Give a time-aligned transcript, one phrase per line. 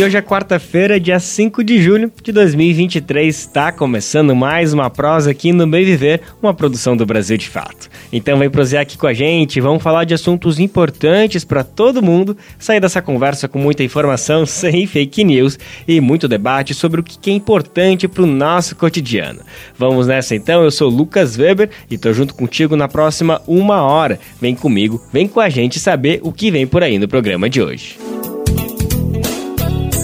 [0.00, 3.38] E hoje é quarta-feira, dia 5 de julho de 2023.
[3.38, 7.90] Está começando mais uma prosa aqui no Bem Viver, uma produção do Brasil de Fato.
[8.10, 12.34] Então vem prosear aqui com a gente, vamos falar de assuntos importantes para todo mundo,
[12.58, 17.30] sair dessa conversa com muita informação, sem fake news e muito debate sobre o que
[17.30, 19.42] é importante para o nosso cotidiano.
[19.76, 24.18] Vamos nessa então, eu sou Lucas Weber e estou junto contigo na próxima uma hora.
[24.40, 27.60] Vem comigo, vem com a gente saber o que vem por aí no programa de
[27.60, 27.98] hoje.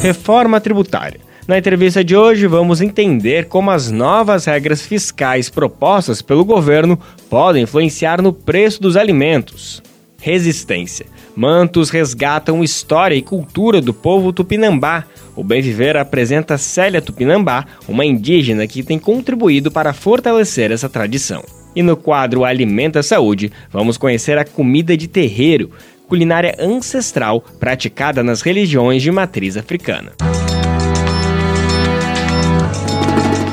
[0.01, 1.21] Reforma tributária.
[1.49, 6.99] Na entrevista de hoje, vamos entender como as novas regras fiscais propostas pelo governo
[7.31, 9.83] podem influenciar no preço dos alimentos.
[10.21, 11.07] Resistência.
[11.37, 15.05] Mantos resgatam história e cultura do povo tupinambá.
[15.35, 21.45] O Bem Viver apresenta Célia Tupinambá, uma indígena que tem contribuído para fortalecer essa tradição.
[21.77, 25.71] E no quadro Alimenta Saúde, vamos conhecer a comida de terreiro,
[26.09, 30.13] culinária ancestral praticada nas religiões de matriz africana.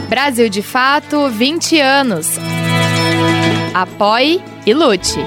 [0.10, 2.38] Brasil de Fato 20 anos.
[3.74, 5.20] Apoie e lute.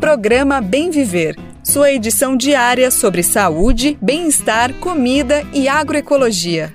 [0.00, 1.36] Programa Bem Viver.
[1.62, 6.74] Sua edição diária sobre saúde, bem-estar, comida e agroecologia.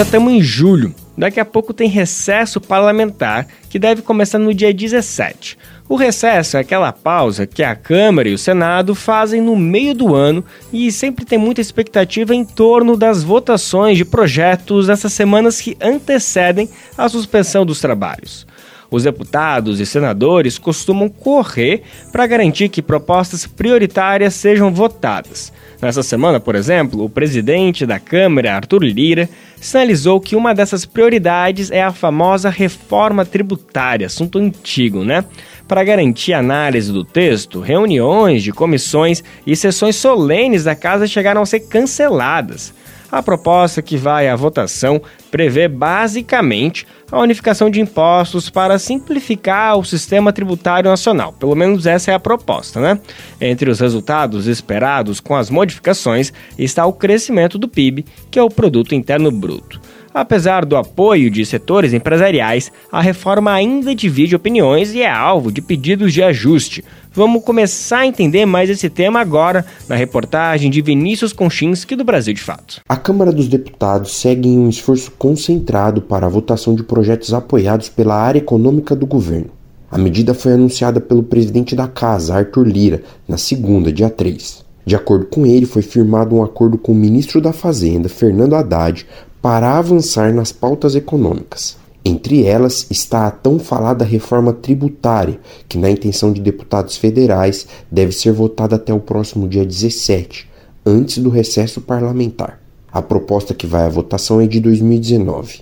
[0.00, 0.94] Já estamos em julho.
[1.14, 5.58] Daqui a pouco tem recesso parlamentar que deve começar no dia 17.
[5.90, 10.14] O recesso é aquela pausa que a Câmara e o Senado fazem no meio do
[10.14, 15.76] ano e sempre tem muita expectativa em torno das votações de projetos nessas semanas que
[15.82, 18.46] antecedem a suspensão dos trabalhos.
[18.90, 25.52] Os deputados e senadores costumam correr para garantir que propostas prioritárias sejam votadas.
[25.80, 31.70] Nessa semana, por exemplo, o presidente da Câmara, Arthur Lira, sinalizou que uma dessas prioridades
[31.70, 35.24] é a famosa reforma tributária, assunto antigo, né?
[35.66, 41.40] Para garantir a análise do texto, reuniões de comissões e sessões solenes da casa chegaram
[41.40, 42.74] a ser canceladas.
[43.10, 45.00] A proposta que vai à votação
[45.30, 51.32] prevê basicamente a unificação de impostos para simplificar o sistema tributário nacional.
[51.32, 53.00] Pelo menos essa é a proposta, né?
[53.40, 58.50] Entre os resultados esperados com as modificações está o crescimento do PIB, que é o
[58.50, 59.80] produto interno bruto.
[60.12, 65.62] Apesar do apoio de setores empresariais, a reforma ainda divide opiniões e é alvo de
[65.62, 66.84] pedidos de ajuste.
[67.12, 72.34] Vamos começar a entender mais esse tema agora na reportagem de Vinícius Konchinski do Brasil
[72.34, 72.80] de Fato.
[72.88, 77.88] A Câmara dos Deputados segue em um esforço concentrado para a votação de projetos apoiados
[77.88, 79.50] pela área econômica do governo.
[79.90, 84.64] A medida foi anunciada pelo presidente da Casa, Arthur Lira, na segunda, dia 3.
[84.84, 89.06] De acordo com ele, foi firmado um acordo com o ministro da Fazenda, Fernando Haddad,
[89.42, 91.76] para avançar nas pautas econômicas.
[92.04, 95.38] Entre elas está a tão falada reforma tributária,
[95.68, 100.48] que, na intenção de deputados federais, deve ser votada até o próximo dia 17,
[100.84, 102.60] antes do recesso parlamentar.
[102.92, 105.60] A proposta que vai à votação é de 2019.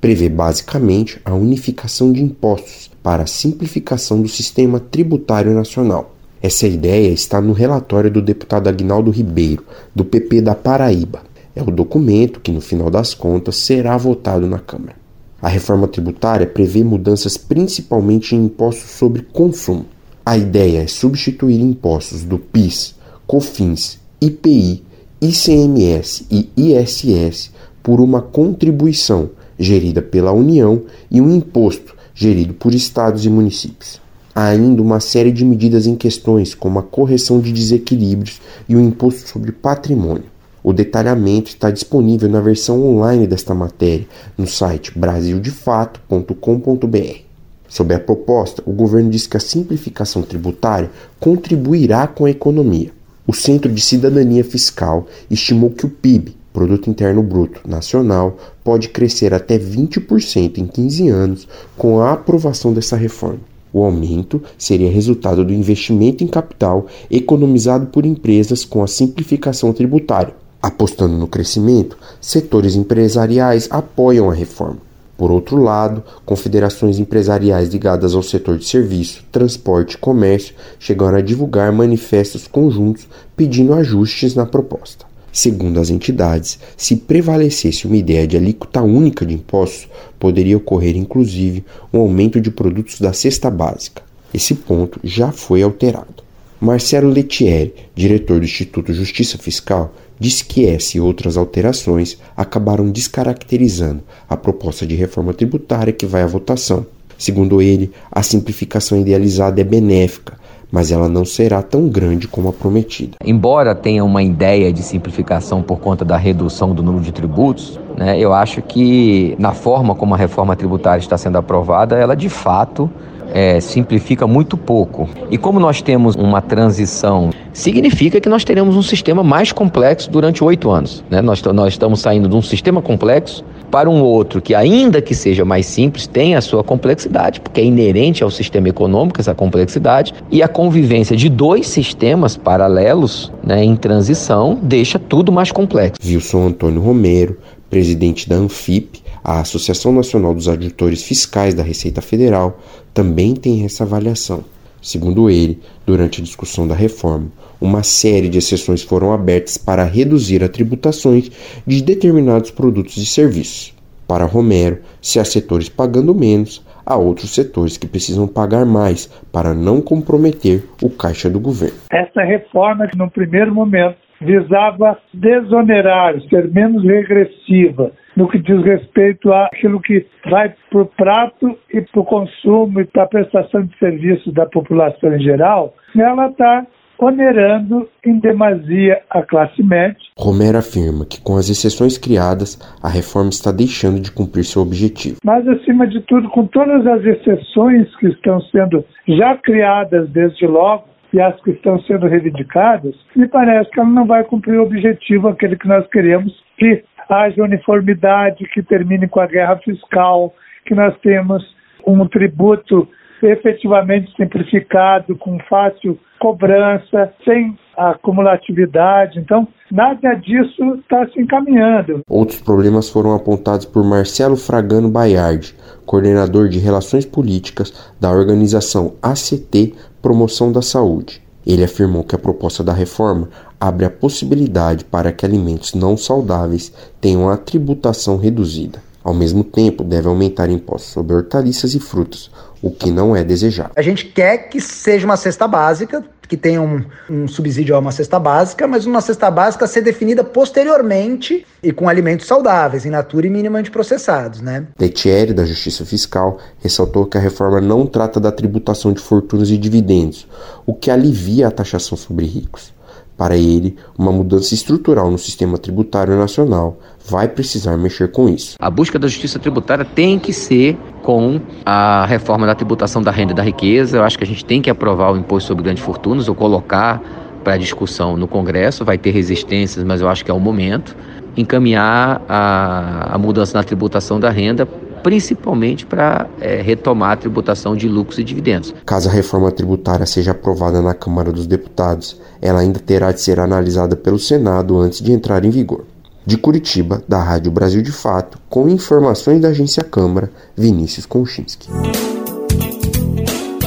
[0.00, 6.14] Prevê basicamente a unificação de impostos para a simplificação do sistema tributário nacional.
[6.40, 11.22] Essa ideia está no relatório do deputado Agnaldo Ribeiro, do PP da Paraíba.
[11.58, 14.94] É o documento que, no final das contas, será votado na Câmara.
[15.42, 19.86] A reforma tributária prevê mudanças principalmente em impostos sobre consumo.
[20.24, 22.94] A ideia é substituir impostos do PIS,
[23.26, 24.84] COFINS, IPI,
[25.20, 27.50] ICMS e ISS
[27.82, 34.00] por uma contribuição gerida pela União e um imposto gerido por estados e municípios.
[34.32, 38.80] Há ainda uma série de medidas em questões, como a correção de desequilíbrios e o
[38.80, 40.37] imposto sobre patrimônio.
[40.62, 44.06] O detalhamento está disponível na versão online desta matéria
[44.36, 47.28] no site brasildefato.com.br.
[47.68, 50.90] Sob a proposta, o governo diz que a simplificação tributária
[51.20, 52.90] contribuirá com a economia.
[53.26, 59.34] O Centro de Cidadania Fiscal estimou que o PIB, Produto Interno Bruto Nacional, pode crescer
[59.34, 63.40] até 20% em 15 anos com a aprovação dessa reforma.
[63.70, 70.34] O aumento seria resultado do investimento em capital economizado por empresas com a simplificação tributária.
[70.60, 74.88] Apostando no crescimento, setores empresariais apoiam a reforma.
[75.16, 81.20] Por outro lado, confederações empresariais ligadas ao setor de serviço, transporte e comércio chegaram a
[81.20, 85.06] divulgar manifestos conjuntos pedindo ajustes na proposta.
[85.32, 89.88] Segundo as entidades, se prevalecesse uma ideia de alíquota única de impostos,
[90.18, 94.02] poderia ocorrer inclusive um aumento de produtos da cesta básica.
[94.34, 96.22] Esse ponto já foi alterado.
[96.60, 104.02] Marcelo Letieri, diretor do Instituto Justiça Fiscal, disse que essa e outras alterações acabaram descaracterizando
[104.28, 106.86] a proposta de reforma tributária que vai à votação.
[107.18, 110.38] Segundo ele, a simplificação idealizada é benéfica,
[110.70, 113.16] mas ela não será tão grande como a prometida.
[113.24, 118.18] Embora tenha uma ideia de simplificação por conta da redução do número de tributos, né,
[118.18, 122.88] eu acho que na forma como a reforma tributária está sendo aprovada, ela de fato
[123.32, 125.08] é, simplifica muito pouco.
[125.30, 130.42] E como nós temos uma transição, significa que nós teremos um sistema mais complexo durante
[130.42, 131.04] oito anos.
[131.10, 131.20] Né?
[131.20, 135.44] Nós, nós estamos saindo de um sistema complexo para um outro que, ainda que seja
[135.44, 140.42] mais simples, tem a sua complexidade, porque é inerente ao sistema econômico essa complexidade, e
[140.42, 146.00] a convivência de dois sistemas paralelos né, em transição deixa tudo mais complexo.
[146.04, 147.36] Wilson Antônio Romero,
[147.68, 152.58] presidente da Anfip, a Associação Nacional dos Auditores Fiscais da Receita Federal,
[152.98, 154.42] também tem essa avaliação.
[154.82, 157.28] Segundo ele, durante a discussão da reforma,
[157.60, 161.30] uma série de exceções foram abertas para reduzir as tributações
[161.64, 163.72] de determinados produtos e serviços.
[164.08, 169.54] Para Romero, se há setores pagando menos, há outros setores que precisam pagar mais para
[169.54, 171.78] não comprometer o caixa do governo.
[171.92, 179.32] Essa reforma, que no primeiro momento visava desonerar, ser menos regressiva no que diz respeito
[179.32, 183.78] àquilo que vai para o prato e para o consumo e para a prestação de
[183.78, 186.66] serviços da população em geral, ela está
[186.98, 189.96] onerando em demasia a classe média.
[190.18, 195.18] Romero afirma que, com as exceções criadas, a reforma está deixando de cumprir seu objetivo.
[195.24, 200.88] Mas, acima de tudo, com todas as exceções que estão sendo já criadas desde logo,
[201.12, 205.28] e as que estão sendo reivindicadas, me parece que ela não vai cumprir o objetivo,
[205.28, 210.34] aquele que nós queremos, que haja uniformidade, que termine com a guerra fiscal,
[210.66, 211.42] que nós temos
[211.86, 212.88] um tributo
[213.22, 219.18] efetivamente simplificado, com fácil cobrança, sem acumulatividade.
[219.18, 222.00] Então, nada disso está se encaminhando.
[222.08, 225.54] Outros problemas foram apontados por Marcelo Fragano Baiardi,
[225.86, 231.27] coordenador de Relações Políticas da organização ACT Promoção da Saúde.
[231.48, 236.70] Ele afirmou que a proposta da reforma abre a possibilidade para que alimentos não saudáveis
[237.00, 238.82] tenham a tributação reduzida.
[239.02, 242.30] Ao mesmo tempo, deve aumentar impostos sobre hortaliças e frutas,
[242.62, 243.72] o que não é desejado.
[243.76, 247.90] A gente quer que seja uma cesta básica, que tenha um, um, subsídio a uma
[247.90, 253.26] cesta básica, mas uma cesta básica ser definida posteriormente e com alimentos saudáveis, in natura
[253.26, 254.66] e minimamente processados, né?
[254.78, 259.56] Letieri, da Justiça Fiscal, ressaltou que a reforma não trata da tributação de fortunas e
[259.56, 260.28] dividendos,
[260.66, 262.76] o que alivia a taxação sobre ricos.
[263.18, 268.54] Para ele, uma mudança estrutural no sistema tributário nacional vai precisar mexer com isso.
[268.60, 273.32] A busca da justiça tributária tem que ser com a reforma da tributação da renda
[273.32, 273.96] e da riqueza.
[273.96, 277.02] Eu acho que a gente tem que aprovar o imposto sobre grandes fortunas ou colocar
[277.42, 278.84] para discussão no Congresso.
[278.84, 280.96] Vai ter resistências, mas eu acho que é o momento.
[281.36, 284.64] Encaminhar a, a mudança na tributação da renda
[285.02, 288.74] principalmente para é, retomar a tributação de lucros e dividendos.
[288.84, 293.40] Caso a reforma tributária seja aprovada na Câmara dos Deputados, ela ainda terá de ser
[293.40, 295.84] analisada pelo Senado antes de entrar em vigor.
[296.26, 301.68] De Curitiba, da Rádio Brasil de Fato, com informações da agência Câmara, Vinícius Konchinski.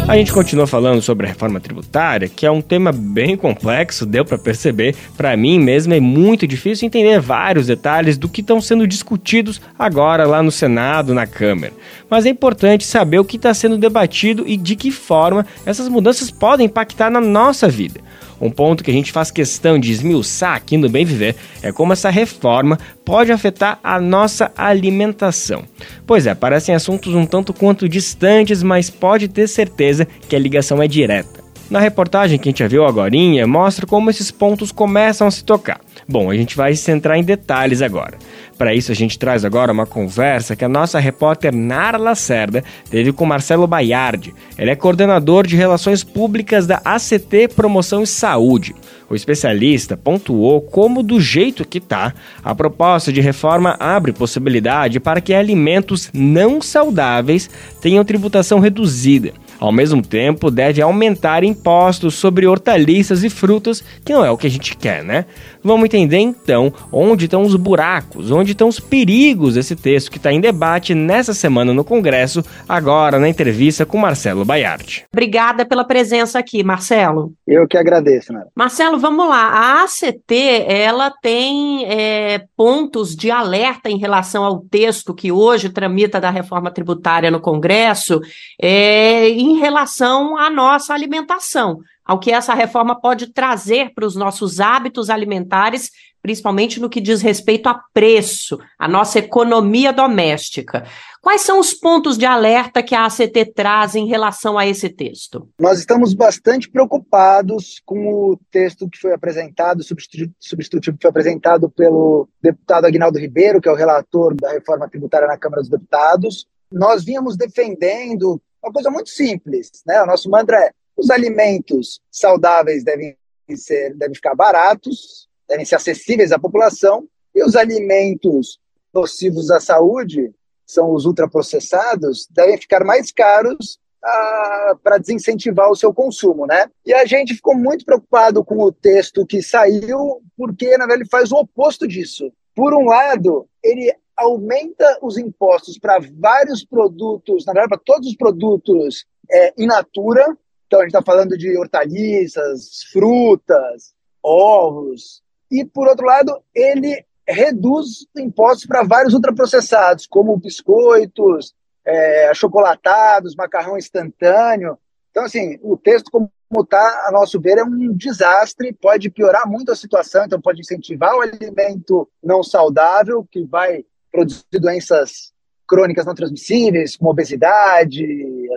[0.08, 4.25] A gente continua falando sobre a reforma tributária, que é um tema bem complexo, deu
[4.25, 4.96] para perceber.
[5.15, 10.27] Para mim mesmo é muito difícil entender vários detalhes do que estão sendo discutidos agora
[10.27, 11.72] lá no Senado, na Câmara.
[12.10, 16.29] Mas é importante saber o que está sendo debatido e de que forma essas mudanças
[16.29, 18.01] podem impactar na nossa vida.
[18.41, 21.93] Um ponto que a gente faz questão de esmiuçar aqui no Bem Viver é como
[21.93, 25.63] essa reforma pode afetar a nossa alimentação.
[26.07, 30.81] Pois é, parecem assuntos um tanto quanto distantes, mas pode ter certeza que a ligação
[30.81, 31.41] é direta.
[31.69, 33.12] Na reportagem que a gente já viu agora,
[33.48, 35.79] mostra como esses pontos começam a se tocar.
[36.08, 38.17] Bom, a gente vai se centrar em detalhes agora.
[38.58, 43.12] Para isso, a gente traz agora uma conversa que a nossa repórter Nara Lacerda teve
[43.12, 44.36] com Marcelo Baiardi.
[44.58, 48.75] Ele é coordenador de Relações Públicas da ACT Promoção e Saúde.
[49.10, 55.20] O especialista pontuou como, do jeito que está, a proposta de reforma abre possibilidade para
[55.20, 57.50] que alimentos não saudáveis
[57.81, 59.34] tenham tributação reduzida.
[59.60, 64.48] Ao mesmo tempo, deve aumentar impostos sobre hortaliças e frutas, que não é o que
[64.48, 65.25] a gente quer, né?
[65.63, 70.32] Vamos entender então onde estão os buracos, onde estão os perigos desse texto que está
[70.32, 75.06] em debate nessa semana no Congresso, agora na entrevista com Marcelo Baiardi.
[75.12, 77.34] Obrigada pela presença aqui, Marcelo.
[77.48, 78.44] Eu que agradeço, né?
[78.56, 79.50] Marcelo, vamos lá.
[79.50, 86.20] A ACT ela tem é, pontos de alerta em relação ao texto que hoje tramita
[86.20, 88.20] da reforma tributária no Congresso
[88.60, 94.60] é, em relação à nossa alimentação ao que essa reforma pode trazer para os nossos
[94.60, 95.91] hábitos alimentares,
[96.22, 100.86] principalmente no que diz respeito a preço, a nossa economia doméstica.
[101.22, 105.50] Quais são os pontos de alerta que a ACT traz em relação a esse texto?
[105.60, 112.27] Nós estamos bastante preocupados com o texto que foi apresentado, substitutivo que foi apresentado pelo
[112.41, 116.48] deputado Agnaldo Ribeiro, que é o relator da reforma tributária na Câmara dos Deputados.
[116.72, 120.01] Nós vínhamos defendendo uma coisa muito simples, né?
[120.03, 123.15] O nosso mantra é os alimentos saudáveis devem
[123.55, 128.60] ser, devem ficar baratos, devem ser acessíveis à população, e os alimentos
[128.93, 130.33] nocivos à saúde,
[130.65, 136.69] são os ultraprocessados, devem ficar mais caros ah, para desincentivar o seu consumo, né?
[136.86, 141.10] E a gente ficou muito preocupado com o texto que saiu, porque na verdade ele
[141.10, 142.31] faz o oposto disso.
[142.55, 148.15] Por um lado, ele aumenta os impostos para vários produtos, na verdade para todos os
[148.15, 150.38] produtos é, in natura,
[150.71, 155.21] então, a gente está falando de hortaliças, frutas, ovos.
[155.51, 161.53] E, por outro lado, ele reduz impostos para vários ultraprocessados, como biscoitos,
[161.85, 164.77] é, achocolatados, macarrão instantâneo.
[165.09, 169.73] Então, assim, o texto, como está, a nosso ver, é um desastre, pode piorar muito
[169.73, 175.30] a situação, então pode incentivar o alimento não saudável, que vai produzir doenças
[175.71, 178.05] crônicas não transmissíveis, como obesidade,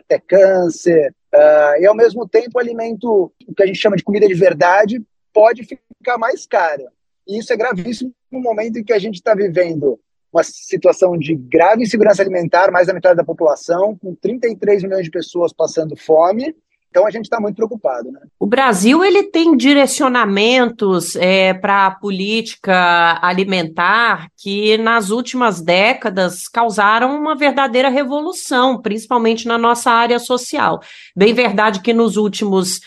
[0.00, 4.04] até câncer, Uh, e, ao mesmo tempo, o alimento, o que a gente chama de
[4.04, 5.02] comida de verdade,
[5.32, 6.84] pode ficar mais caro.
[7.26, 9.98] E isso é gravíssimo no momento em que a gente está vivendo
[10.32, 15.10] uma situação de grave insegurança alimentar, mais da metade da população, com 33 milhões de
[15.10, 16.54] pessoas passando fome,
[16.94, 18.12] então a gente está muito preocupado.
[18.12, 18.20] Né?
[18.38, 27.18] O Brasil ele tem direcionamentos é, para a política alimentar que nas últimas décadas causaram
[27.18, 30.80] uma verdadeira revolução, principalmente na nossa área social.
[31.16, 32.80] Bem verdade que nos últimos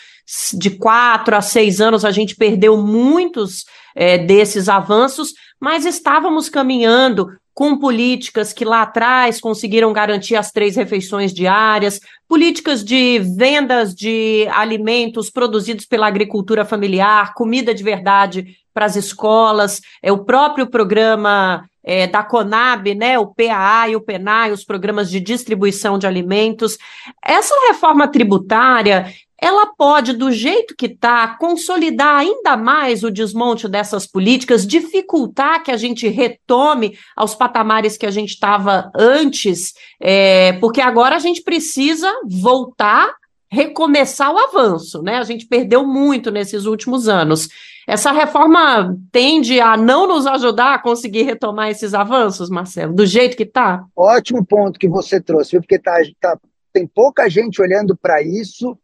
[0.54, 7.28] de quatro a seis anos a gente perdeu muitos é, desses avanços, mas estávamos caminhando
[7.58, 14.46] com políticas que lá atrás conseguiram garantir as três refeições diárias, políticas de vendas de
[14.52, 21.68] alimentos produzidos pela agricultura familiar, comida de verdade para as escolas, é o próprio programa
[21.82, 26.78] é, da Conab, né, o PAA e o PENAI, os programas de distribuição de alimentos.
[27.24, 34.04] Essa reforma tributária, ela pode, do jeito que está, consolidar ainda mais o desmonte dessas
[34.04, 40.80] políticas, dificultar que a gente retome aos patamares que a gente estava antes, é, porque
[40.80, 43.14] agora a gente precisa voltar,
[43.48, 45.18] recomeçar o avanço, né?
[45.18, 47.48] A gente perdeu muito nesses últimos anos.
[47.86, 53.36] Essa reforma tende a não nos ajudar a conseguir retomar esses avanços, Marcelo, do jeito
[53.36, 53.84] que está?
[53.96, 56.36] Ótimo ponto que você trouxe, porque tá, tá,
[56.72, 58.76] tem pouca gente olhando para isso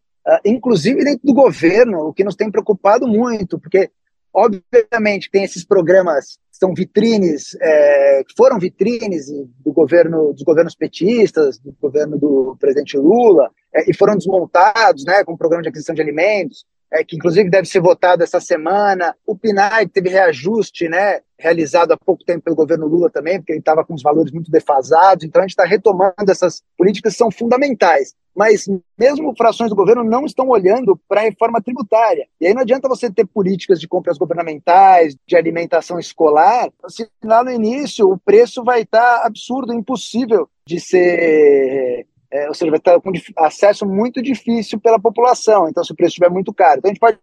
[0.44, 3.90] inclusive dentro do governo, o que nos tem preocupado muito, porque,
[4.32, 9.26] obviamente, tem esses programas que são vitrines, é, foram vitrines
[9.64, 15.24] do governo, dos governos petistas, do governo do presidente Lula, é, e foram desmontados, né,
[15.24, 19.14] com o programa de aquisição de alimentos, é, que inclusive deve ser votado essa semana.
[19.26, 23.58] O PNAE teve reajuste, né, realizado há pouco tempo pelo governo Lula também, porque ele
[23.58, 25.24] estava com os valores muito defasados.
[25.24, 28.14] Então a gente está retomando essas políticas que são fundamentais.
[28.34, 28.66] Mas
[28.98, 32.26] mesmo frações do governo não estão olhando para a reforma tributária.
[32.40, 37.44] E aí não adianta você ter políticas de compras governamentais, de alimentação escolar, se lá
[37.44, 42.78] no início o preço vai estar tá absurdo, impossível de ser é, ou seja, vai
[42.78, 46.78] estar com acesso muito difícil pela população, então se o preço estiver muito caro.
[46.78, 47.18] Então a gente pode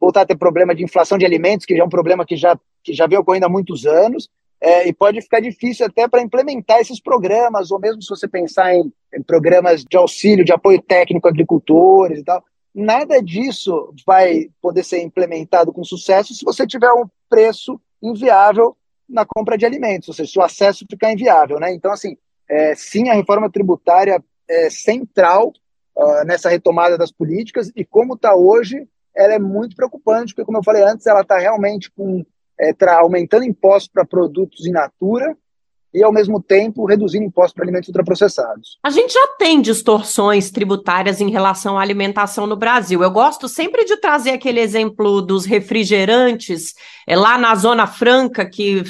[0.00, 2.58] voltar a ter problema de inflação de alimentos, que já é um problema que já,
[2.82, 6.80] que já vem ocorrendo há muitos anos, é, e pode ficar difícil até para implementar
[6.80, 11.28] esses programas, ou mesmo se você pensar em, em, programas de auxílio, de apoio técnico
[11.28, 12.42] a agricultores e tal.
[12.74, 18.74] Nada disso vai poder ser implementado com sucesso se você tiver um preço inviável
[19.06, 21.60] na compra de alimentos, ou seja, se o acesso ficar inviável.
[21.60, 21.74] Né?
[21.74, 22.16] Então, assim,
[22.48, 25.52] é, sim, a reforma tributária é, central
[25.96, 30.58] uh, nessa retomada das políticas e como está hoje, ela é muito preocupante, porque, como
[30.58, 32.24] eu falei antes, ela está realmente com,
[32.60, 35.36] é, aumentando impostos para produtos in natura
[35.94, 38.78] e, ao mesmo tempo, reduzindo impostos para alimentos ultraprocessados.
[38.82, 43.02] A gente já tem distorções tributárias em relação à alimentação no Brasil.
[43.02, 46.74] Eu gosto sempre de trazer aquele exemplo dos refrigerantes,
[47.06, 48.82] é, lá na Zona Franca, que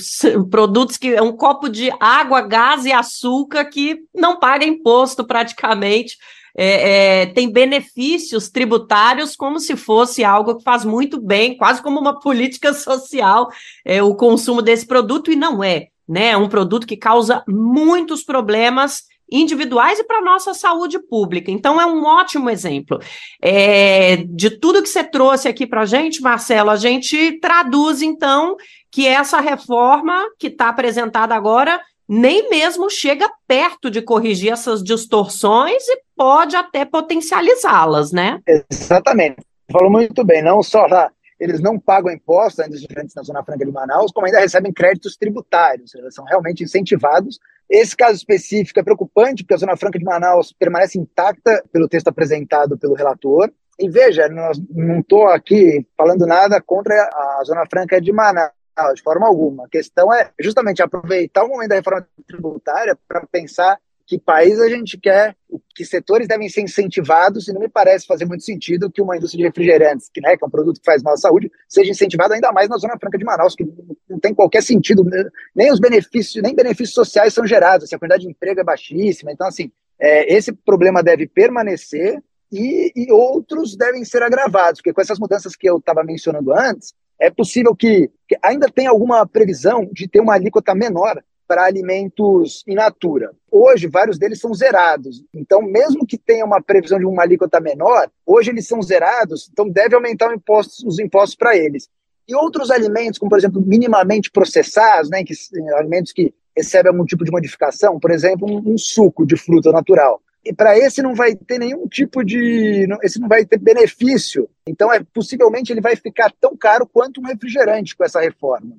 [0.50, 6.16] produtos que é um copo de água, gás e açúcar que não paga imposto praticamente.
[6.56, 11.98] É, é, tem benefícios tributários como se fosse algo que faz muito bem, quase como
[11.98, 13.48] uma política social,
[13.84, 16.36] é, o consumo desse produto, e não é né?
[16.36, 21.50] Um produto que causa muitos problemas individuais e para nossa saúde pública.
[21.50, 23.00] Então, é um ótimo exemplo.
[23.42, 28.56] É, de tudo que você trouxe aqui para a gente, Marcelo, a gente traduz, então,
[28.90, 35.82] que essa reforma que está apresentada agora nem mesmo chega perto de corrigir essas distorções
[35.88, 38.40] e pode até potencializá-las, né?
[38.46, 39.38] Exatamente.
[39.72, 43.64] Falou muito bem, não só lá eles não pagam impostos ainda estudantes na Zona Franca
[43.64, 47.38] de Manaus, como ainda recebem créditos tributários, eles são realmente incentivados.
[47.68, 52.08] Esse caso específico é preocupante, porque a Zona Franca de Manaus permanece intacta pelo texto
[52.08, 53.50] apresentado pelo relator.
[53.78, 58.52] E veja, nós, não estou aqui falando nada contra a Zona Franca de Manaus,
[58.94, 59.64] de forma alguma.
[59.64, 64.68] A questão é justamente aproveitar o momento da reforma tributária para pensar que país a
[64.68, 65.34] gente quer,
[65.74, 69.38] que setores devem ser incentivados, e não me parece fazer muito sentido que uma indústria
[69.38, 72.34] de refrigerantes, que, né, que é um produto que faz mal à saúde, seja incentivada
[72.34, 73.64] ainda mais na Zona Franca de Manaus, que
[74.08, 77.98] não tem qualquer sentido, né, nem os benefícios, nem benefícios sociais são gerados, assim, a
[77.98, 83.74] quantidade de emprego é baixíssima, então, assim, é, esse problema deve permanecer e, e outros
[83.76, 88.10] devem ser agravados, porque com essas mudanças que eu estava mencionando antes, é possível que,
[88.28, 93.32] que ainda tenha alguma previsão de ter uma alíquota menor para alimentos in natura.
[93.50, 95.22] Hoje, vários deles são zerados.
[95.32, 99.68] Então, mesmo que tenha uma previsão de uma alíquota menor, hoje eles são zerados, então
[99.68, 101.88] deve aumentar imposto, os impostos para eles.
[102.26, 105.34] E outros alimentos, como por exemplo, minimamente processados, né, que,
[105.76, 110.22] alimentos que recebem algum tipo de modificação, por exemplo, um, um suco de fruta natural.
[110.44, 112.86] E para esse não vai ter nenhum tipo de.
[113.02, 114.48] Esse não vai ter benefício.
[114.66, 118.76] Então, é, possivelmente, ele vai ficar tão caro quanto um refrigerante com essa reforma.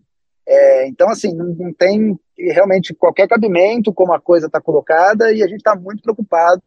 [0.47, 5.41] É, então, assim, não, não, tem realmente qualquer cabimento como a coisa está colocada e
[5.43, 6.61] a gente está muito preocupado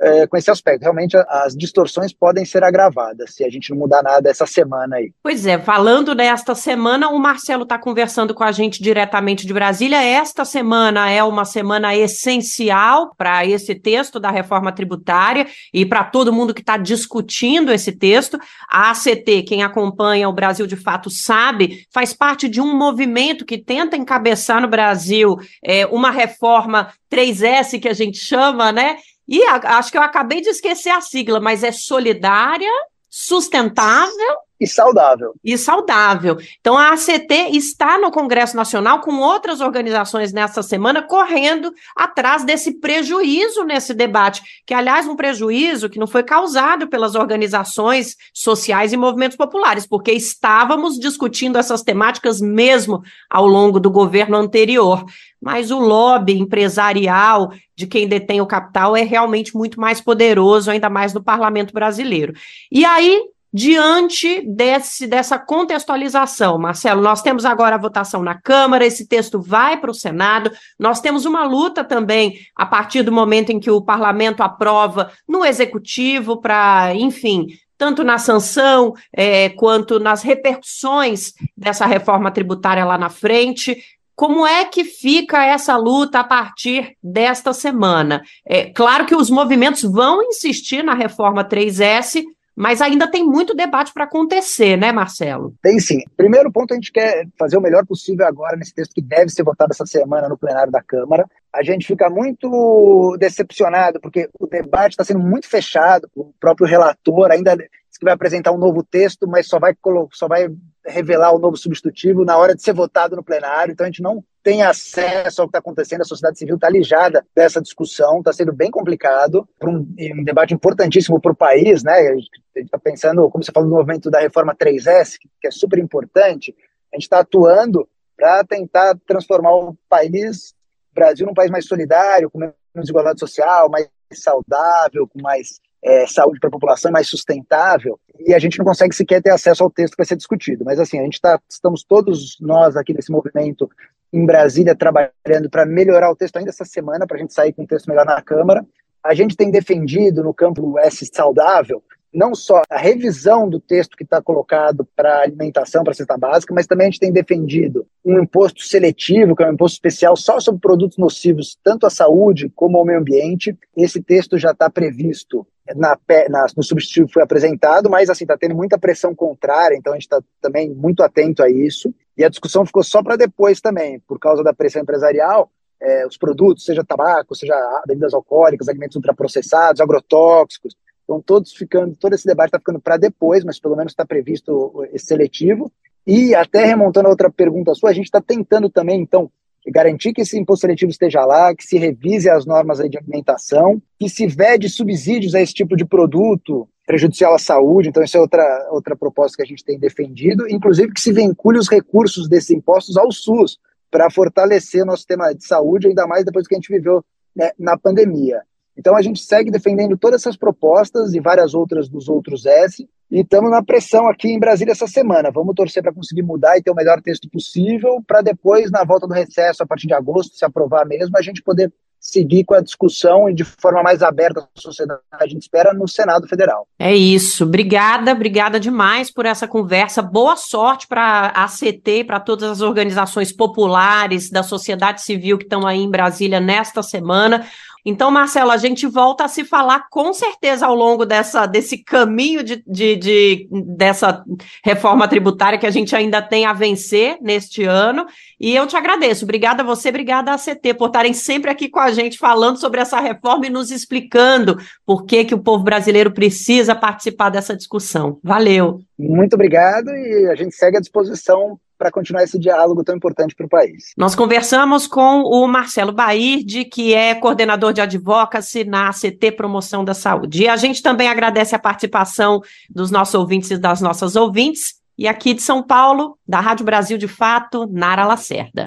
[0.00, 0.82] é, com esse aspecto.
[0.82, 5.12] Realmente as distorções podem ser agravadas se a gente não mudar nada essa semana aí.
[5.22, 10.02] Pois é, falando nesta semana, o Marcelo está conversando com a gente diretamente de Brasília.
[10.02, 16.32] Esta semana é uma semana essencial para esse texto da reforma tributária e para todo
[16.32, 18.38] mundo que está discutindo esse texto.
[18.68, 23.58] A ACT, quem acompanha o Brasil de fato sabe, faz parte de um movimento que
[23.58, 28.96] tenta encabeçar no Brasil é, uma reforma 3S que a gente chama, né?
[29.28, 32.72] E a, acho que eu acabei de esquecer a sigla, mas é solidária,
[33.10, 35.34] sustentável e saudável.
[35.44, 36.36] E saudável.
[36.60, 42.80] Então, a ACT está no Congresso Nacional com outras organizações nessa semana correndo atrás desse
[42.80, 48.96] prejuízo nesse debate, que, aliás, um prejuízo que não foi causado pelas organizações sociais e
[48.96, 55.04] movimentos populares, porque estávamos discutindo essas temáticas mesmo ao longo do governo anterior.
[55.40, 60.90] Mas o lobby empresarial de quem detém o capital é realmente muito mais poderoso, ainda
[60.90, 62.32] mais no parlamento brasileiro.
[62.72, 66.58] E aí, diante desse, dessa contextualização.
[66.58, 71.00] Marcelo, nós temos agora a votação na Câmara, esse texto vai para o Senado, nós
[71.00, 76.40] temos uma luta também a partir do momento em que o parlamento aprova no Executivo
[76.40, 77.46] para, enfim,
[77.78, 83.78] tanto na sanção é, quanto nas repercussões dessa reforma tributária lá na frente.
[84.16, 88.20] Como é que fica essa luta a partir desta semana?
[88.44, 92.24] É claro que os movimentos vão insistir na reforma 3S,
[92.58, 95.54] mas ainda tem muito debate para acontecer, né, Marcelo?
[95.62, 96.02] Tem sim.
[96.16, 99.44] Primeiro ponto, a gente quer fazer o melhor possível agora nesse texto que deve ser
[99.44, 101.24] votado essa semana no plenário da Câmara.
[101.54, 107.30] A gente fica muito decepcionado, porque o debate está sendo muito fechado, o próprio relator
[107.30, 109.74] ainda que vai apresentar um novo texto, mas só vai,
[110.12, 110.48] só vai
[110.88, 113.72] revelar o novo substitutivo na hora de ser votado no plenário.
[113.72, 117.24] Então a gente não tem acesso ao que está acontecendo, a sociedade civil está alijada
[117.34, 121.92] dessa discussão, está sendo bem complicado, um, um, debate importantíssimo para o país, né?
[121.92, 125.78] A gente está pensando, como você falou, no movimento da reforma 3S, que é super
[125.78, 126.54] importante,
[126.92, 130.54] a gente está atuando para tentar transformar o país,
[130.90, 136.06] o Brasil, num país mais solidário, com menos desigualdade social, mais saudável, com mais é,
[136.06, 139.70] saúde para a população mais sustentável, e a gente não consegue sequer ter acesso ao
[139.70, 140.64] texto que vai ser discutido.
[140.64, 143.70] Mas assim, a gente está, estamos todos nós aqui nesse movimento
[144.12, 147.62] em Brasília trabalhando para melhorar o texto ainda essa semana, para a gente sair com
[147.62, 148.64] um texto melhor na Câmara.
[149.04, 154.02] A gente tem defendido no campo S saudável não só a revisão do texto que
[154.02, 158.20] está colocado para alimentação, para a cesta básica, mas também a gente tem defendido um
[158.20, 162.78] imposto seletivo, que é um imposto especial só sobre produtos nocivos, tanto à saúde como
[162.78, 163.56] ao meio ambiente.
[163.76, 168.54] Esse texto já está previsto na, na, no substitutivo foi apresentado, mas assim está tendo
[168.54, 171.94] muita pressão contrária, então a gente está também muito atento a isso.
[172.16, 175.50] E a discussão ficou só para depois também, por causa da pressão empresarial.
[175.80, 177.54] É, os produtos, seja tabaco, seja
[177.86, 180.74] bebidas alcoólicas, alimentos ultraprocessados, agrotóxicos,
[181.08, 184.86] Estão todos ficando, todo esse debate está ficando para depois, mas pelo menos está previsto
[184.92, 185.72] esse seletivo.
[186.06, 189.30] E até remontando a outra pergunta sua, a gente está tentando também, então,
[189.66, 194.08] garantir que esse imposto seletivo esteja lá, que se revise as normas de alimentação, que
[194.08, 197.88] se vede subsídios a esse tipo de produto prejudicial à saúde.
[197.88, 200.48] Então, isso é outra, outra proposta que a gente tem defendido.
[200.48, 203.58] Inclusive, que se vincule os recursos desses impostos ao SUS,
[203.90, 207.76] para fortalecer nosso sistema de saúde, ainda mais depois que a gente viveu né, na
[207.76, 208.42] pandemia.
[208.76, 213.20] Então a gente segue defendendo todas essas propostas e várias outras dos outros S, e
[213.20, 215.30] estamos na pressão aqui em Brasília essa semana.
[215.30, 219.06] Vamos torcer para conseguir mudar e ter o melhor texto possível, para depois, na volta
[219.06, 222.60] do recesso, a partir de agosto, se aprovar mesmo, a gente poder seguir com a
[222.60, 226.66] discussão e de forma mais aberta à sociedade, a gente espera no Senado Federal.
[226.78, 227.44] É isso.
[227.44, 230.00] Obrigada, obrigada demais por essa conversa.
[230.00, 235.66] Boa sorte para a ACT para todas as organizações populares da sociedade civil que estão
[235.66, 237.44] aí em Brasília nesta semana.
[237.84, 242.42] Então, Marcelo, a gente volta a se falar com certeza ao longo dessa, desse caminho
[242.42, 244.24] de, de, de, dessa
[244.64, 248.06] reforma tributária que a gente ainda tem a vencer neste ano.
[248.40, 249.24] E eu te agradeço.
[249.24, 252.80] Obrigada a você, obrigada a CT por estarem sempre aqui com a gente falando sobre
[252.80, 258.18] essa reforma e nos explicando por que, que o povo brasileiro precisa participar dessa discussão.
[258.22, 258.80] Valeu.
[258.98, 263.46] Muito obrigado e a gente segue à disposição para continuar esse diálogo tão importante para
[263.46, 263.92] o país.
[263.96, 269.94] Nós conversamos com o Marcelo Bairde, que é coordenador de advocacy na ACT Promoção da
[269.94, 270.42] Saúde.
[270.42, 274.74] E a gente também agradece a participação dos nossos ouvintes e das nossas ouvintes.
[274.98, 278.64] E aqui de São Paulo, da Rádio Brasil de Fato, Nara Lacerda.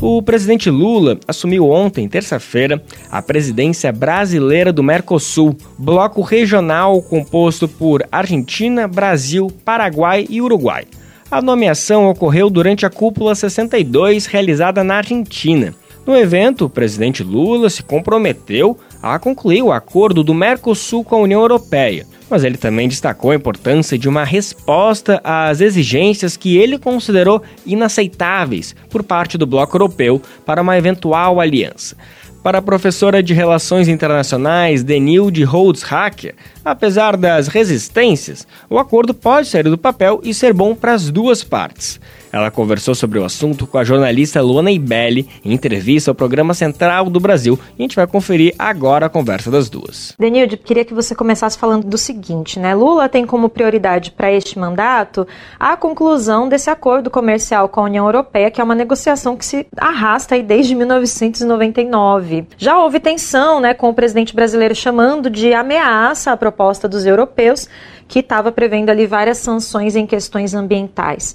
[0.00, 8.06] O presidente Lula assumiu ontem, terça-feira, a presidência brasileira do Mercosul, bloco regional composto por
[8.12, 10.84] Argentina, Brasil, Paraguai e Uruguai.
[11.30, 15.74] A nomeação ocorreu durante a Cúpula 62 realizada na Argentina.
[16.06, 21.20] No evento, o presidente Lula se comprometeu a concluir o acordo do Mercosul com a
[21.20, 26.78] União Europeia, mas ele também destacou a importância de uma resposta às exigências que ele
[26.78, 31.96] considerou inaceitáveis por parte do bloco europeu para uma eventual aliança.
[32.40, 39.64] Para a professora de Relações Internacionais Denilde Holtzhacker, apesar das resistências, o acordo pode sair
[39.64, 41.98] do papel e ser bom para as duas partes.
[42.36, 47.08] Ela conversou sobre o assunto com a jornalista Luana Ibelli em entrevista ao programa Central
[47.08, 50.14] do Brasil e a gente vai conferir agora a conversa das duas.
[50.18, 52.74] Denilde, queria que você começasse falando do seguinte, né?
[52.74, 55.26] Lula tem como prioridade para este mandato
[55.58, 59.66] a conclusão desse acordo comercial com a União Europeia, que é uma negociação que se
[59.74, 62.48] arrasta aí desde 1999.
[62.58, 67.66] Já houve tensão, né, com o presidente brasileiro chamando de ameaça a proposta dos europeus,
[68.06, 71.34] que estava prevendo ali várias sanções em questões ambientais.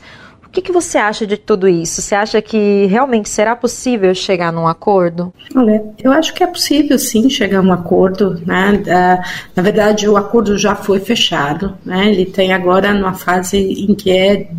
[0.52, 2.02] O que, que você acha de tudo isso?
[2.02, 5.34] Você acha que realmente será possível chegar num acordo?
[5.56, 8.38] Olha, eu acho que é possível sim chegar a um acordo.
[8.46, 8.84] Né?
[9.56, 11.78] Na verdade, o acordo já foi fechado.
[11.86, 12.12] Né?
[12.12, 14.50] Ele tem agora numa fase em que é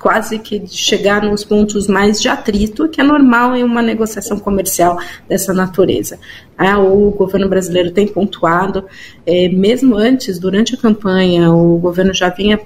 [0.00, 4.98] quase que chegar nos pontos mais de atrito, que é normal em uma negociação comercial
[5.28, 6.18] dessa natureza.
[6.56, 8.86] Ah, o governo brasileiro tem pontuado,
[9.26, 12.58] é, mesmo antes, durante a campanha, o governo já vinha,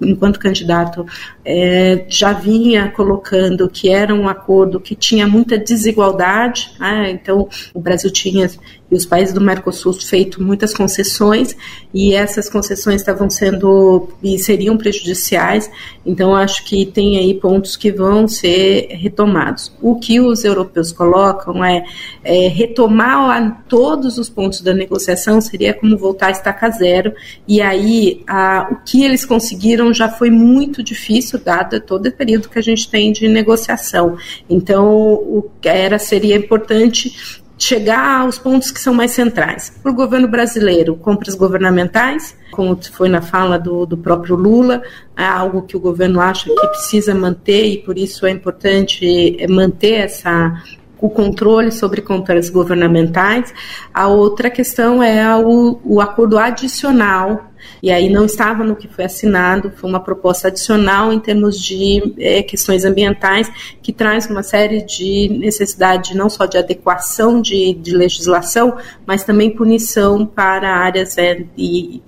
[0.00, 1.06] enquanto candidato,
[1.44, 7.10] é, já vinha colocando que era um acordo que tinha muita desigualdade, né?
[7.10, 8.48] então o Brasil tinha
[8.90, 11.56] e os países do Mercosul feito muitas concessões
[11.92, 15.70] e essas concessões estavam sendo e seriam prejudiciais.
[16.04, 19.72] Então acho que tem aí pontos que vão ser retomados.
[19.82, 21.84] O que os europeus colocam é,
[22.24, 27.12] é retomar a, todos os pontos da negociação seria como voltar a estaca zero
[27.46, 32.48] e aí a, o que eles conseguiram já foi muito difícil dado todo o período
[32.48, 34.16] que a gente tem de negociação.
[34.48, 39.72] Então o que era seria importante chegar aos pontos que são mais centrais.
[39.82, 44.80] Para o governo brasileiro, compras governamentais, como foi na fala do, do próprio Lula,
[45.16, 49.48] é algo que o governo acha que precisa manter e por isso é importante é,
[49.48, 50.62] manter essa
[51.00, 53.54] o controle sobre compras governamentais.
[53.94, 57.48] A outra questão é o, o acordo adicional
[57.82, 62.14] e aí não estava no que foi assinado, foi uma proposta adicional em termos de
[62.18, 63.50] é, questões ambientais,
[63.82, 69.50] que traz uma série de necessidade não só de adequação de, de legislação, mas também
[69.50, 72.02] punição para áreas é, e,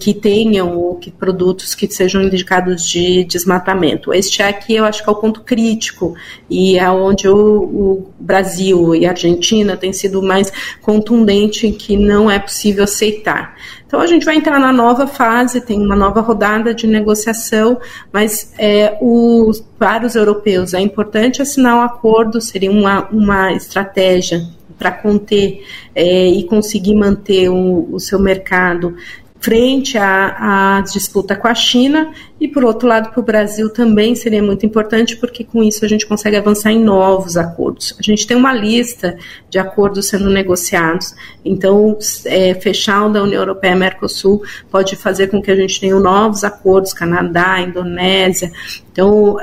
[0.00, 4.12] que tenham ou que produtos que sejam indicados de desmatamento.
[4.12, 6.14] Este aqui eu acho que é o ponto crítico
[6.48, 11.96] e é onde o, o Brasil e a Argentina têm sido mais contundente em que
[11.96, 13.56] não é possível aceitar.
[13.96, 17.80] Então a gente vai entrar na nova fase, tem uma nova rodada de negociação,
[18.12, 24.46] mas é, os, para os europeus é importante assinar um acordo, seria uma, uma estratégia
[24.78, 28.94] para conter é, e conseguir manter o, o seu mercado
[29.38, 34.14] frente à, à, disputa com a China e, por outro lado, para o Brasil também
[34.14, 37.94] seria muito importante, porque com isso a gente consegue avançar em novos acordos.
[37.98, 39.16] A gente tem uma lista
[39.48, 45.40] de acordos sendo negociados, então é, fechar o da União Europeia Mercosul pode fazer com
[45.40, 48.50] que a gente tenha novos acordos, Canadá, Indonésia,
[48.90, 49.36] então,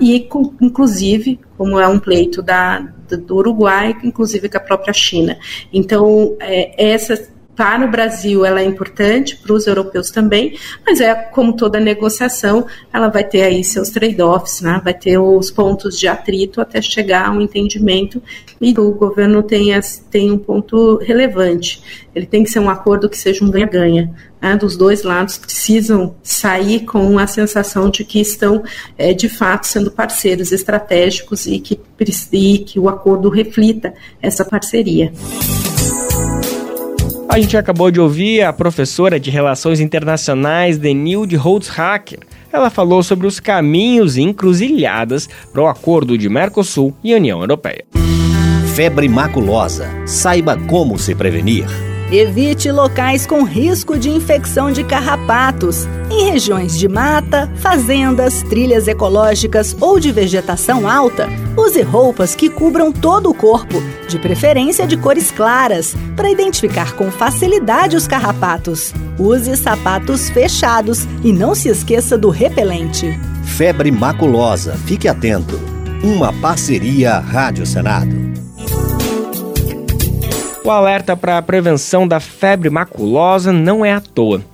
[0.00, 5.38] e com, inclusive, como é um pleito da, do Uruguai, inclusive com a própria China.
[5.72, 7.16] Então, é, essa
[7.58, 12.64] para o Brasil ela é importante, para os europeus também, mas é como toda negociação,
[12.92, 14.80] ela vai ter aí seus trade-offs, né?
[14.84, 18.22] vai ter os pontos de atrito até chegar a um entendimento
[18.60, 19.70] e o governo tem,
[20.08, 21.82] tem um ponto relevante.
[22.14, 24.14] Ele tem que ser um acordo que seja um ganha-ganha.
[24.40, 24.56] Né?
[24.56, 28.62] Dos dois lados precisam sair com a sensação de que estão,
[28.96, 31.80] é, de fato, sendo parceiros estratégicos e que,
[32.32, 33.92] e que o acordo reflita
[34.22, 35.12] essa parceria.
[37.28, 42.20] A gente acabou de ouvir a professora de Relações Internacionais Denilde Holtzhacker.
[42.50, 47.84] Ela falou sobre os caminhos e encruzilhadas para o acordo de Mercosul e União Europeia.
[48.74, 49.88] Febre maculosa.
[50.06, 51.66] Saiba como se prevenir.
[52.10, 55.86] Evite locais com risco de infecção de carrapatos.
[56.10, 62.90] Em regiões de mata, fazendas, trilhas ecológicas ou de vegetação alta, use roupas que cubram
[62.90, 68.94] todo o corpo, de preferência de cores claras, para identificar com facilidade os carrapatos.
[69.18, 73.20] Use sapatos fechados e não se esqueça do repelente.
[73.44, 75.60] Febre maculosa, fique atento.
[76.02, 78.28] Uma parceria Rádio Senado.
[80.68, 84.44] O alerta para a prevenção da febre maculosa não é à toa.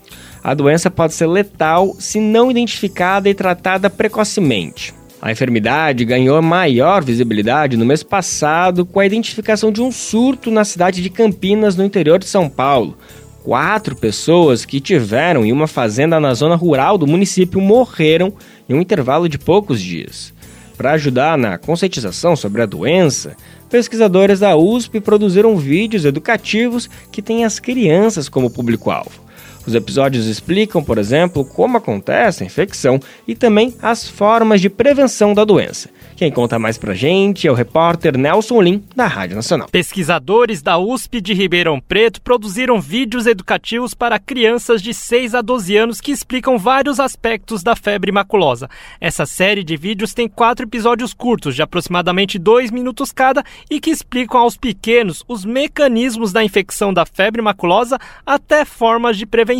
[0.44, 4.94] A doença pode ser letal se não identificada e tratada precocemente.
[5.20, 10.64] A enfermidade ganhou maior visibilidade no mês passado com a identificação de um surto na
[10.64, 12.96] cidade de Campinas, no interior de São Paulo.
[13.42, 18.32] Quatro pessoas que tiveram em uma fazenda na zona rural do município morreram
[18.68, 20.32] em um intervalo de poucos dias.
[20.76, 23.36] Para ajudar na conscientização sobre a doença,
[23.74, 29.23] pesquisadores da USP produziram vídeos educativos que têm as crianças como público-alvo.
[29.66, 35.32] Os episódios explicam, por exemplo, como acontece a infecção e também as formas de prevenção
[35.32, 35.88] da doença.
[36.16, 39.68] Quem conta mais pra gente é o repórter Nelson Lim, da Rádio Nacional.
[39.70, 45.76] Pesquisadores da USP de Ribeirão Preto produziram vídeos educativos para crianças de 6 a 12
[45.76, 48.68] anos que explicam vários aspectos da febre maculosa.
[49.00, 53.90] Essa série de vídeos tem quatro episódios curtos, de aproximadamente dois minutos cada, e que
[53.90, 59.53] explicam aos pequenos os mecanismos da infecção da febre maculosa até formas de prevenção.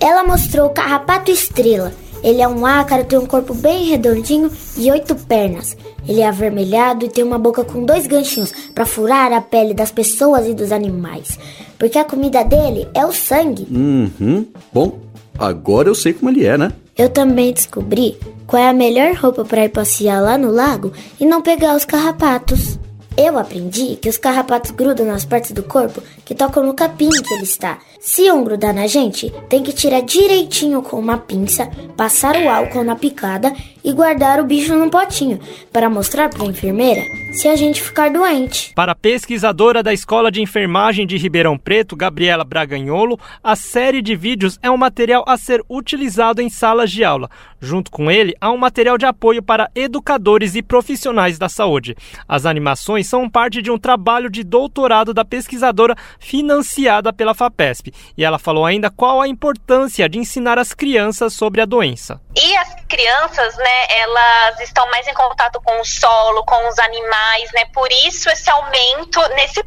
[0.00, 4.90] Ela mostrou o carrapato estrela ele é um ácaro, tem um corpo bem redondinho e
[4.90, 5.76] oito pernas.
[6.06, 9.90] Ele é avermelhado e tem uma boca com dois ganchinhos para furar a pele das
[9.90, 11.38] pessoas e dos animais.
[11.78, 13.66] Porque a comida dele é o sangue.
[13.68, 14.46] Uhum.
[14.72, 15.00] Bom,
[15.36, 16.72] agora eu sei como ele é, né?
[16.96, 21.26] Eu também descobri qual é a melhor roupa para ir passear lá no lago e
[21.26, 22.78] não pegar os carrapatos.
[23.16, 27.34] Eu aprendi que os carrapatos grudam nas partes do corpo que tocam no capim que
[27.34, 27.78] ele está.
[28.00, 32.82] Se um grudar na gente, tem que tirar direitinho com uma pinça, passar o álcool
[32.82, 35.40] na picada e guardar o bicho num potinho
[35.72, 38.72] para mostrar para a enfermeira se a gente ficar doente.
[38.74, 44.14] Para a pesquisadora da Escola de Enfermagem de Ribeirão Preto, Gabriela Braganholo, a série de
[44.14, 47.30] vídeos é um material a ser utilizado em salas de aula.
[47.60, 51.96] Junto com ele, há um material de apoio para educadores e profissionais da saúde.
[52.28, 57.92] As animações são parte de um trabalho de doutorado da pesquisadora financiada pela FAPESP.
[58.16, 62.20] E ela falou ainda qual a importância de ensinar as crianças sobre a doença.
[62.34, 67.50] E as crianças, né, elas estão mais em contato com o solo, com os animais,
[67.52, 67.66] né?
[67.66, 69.62] Por isso esse aumento nesse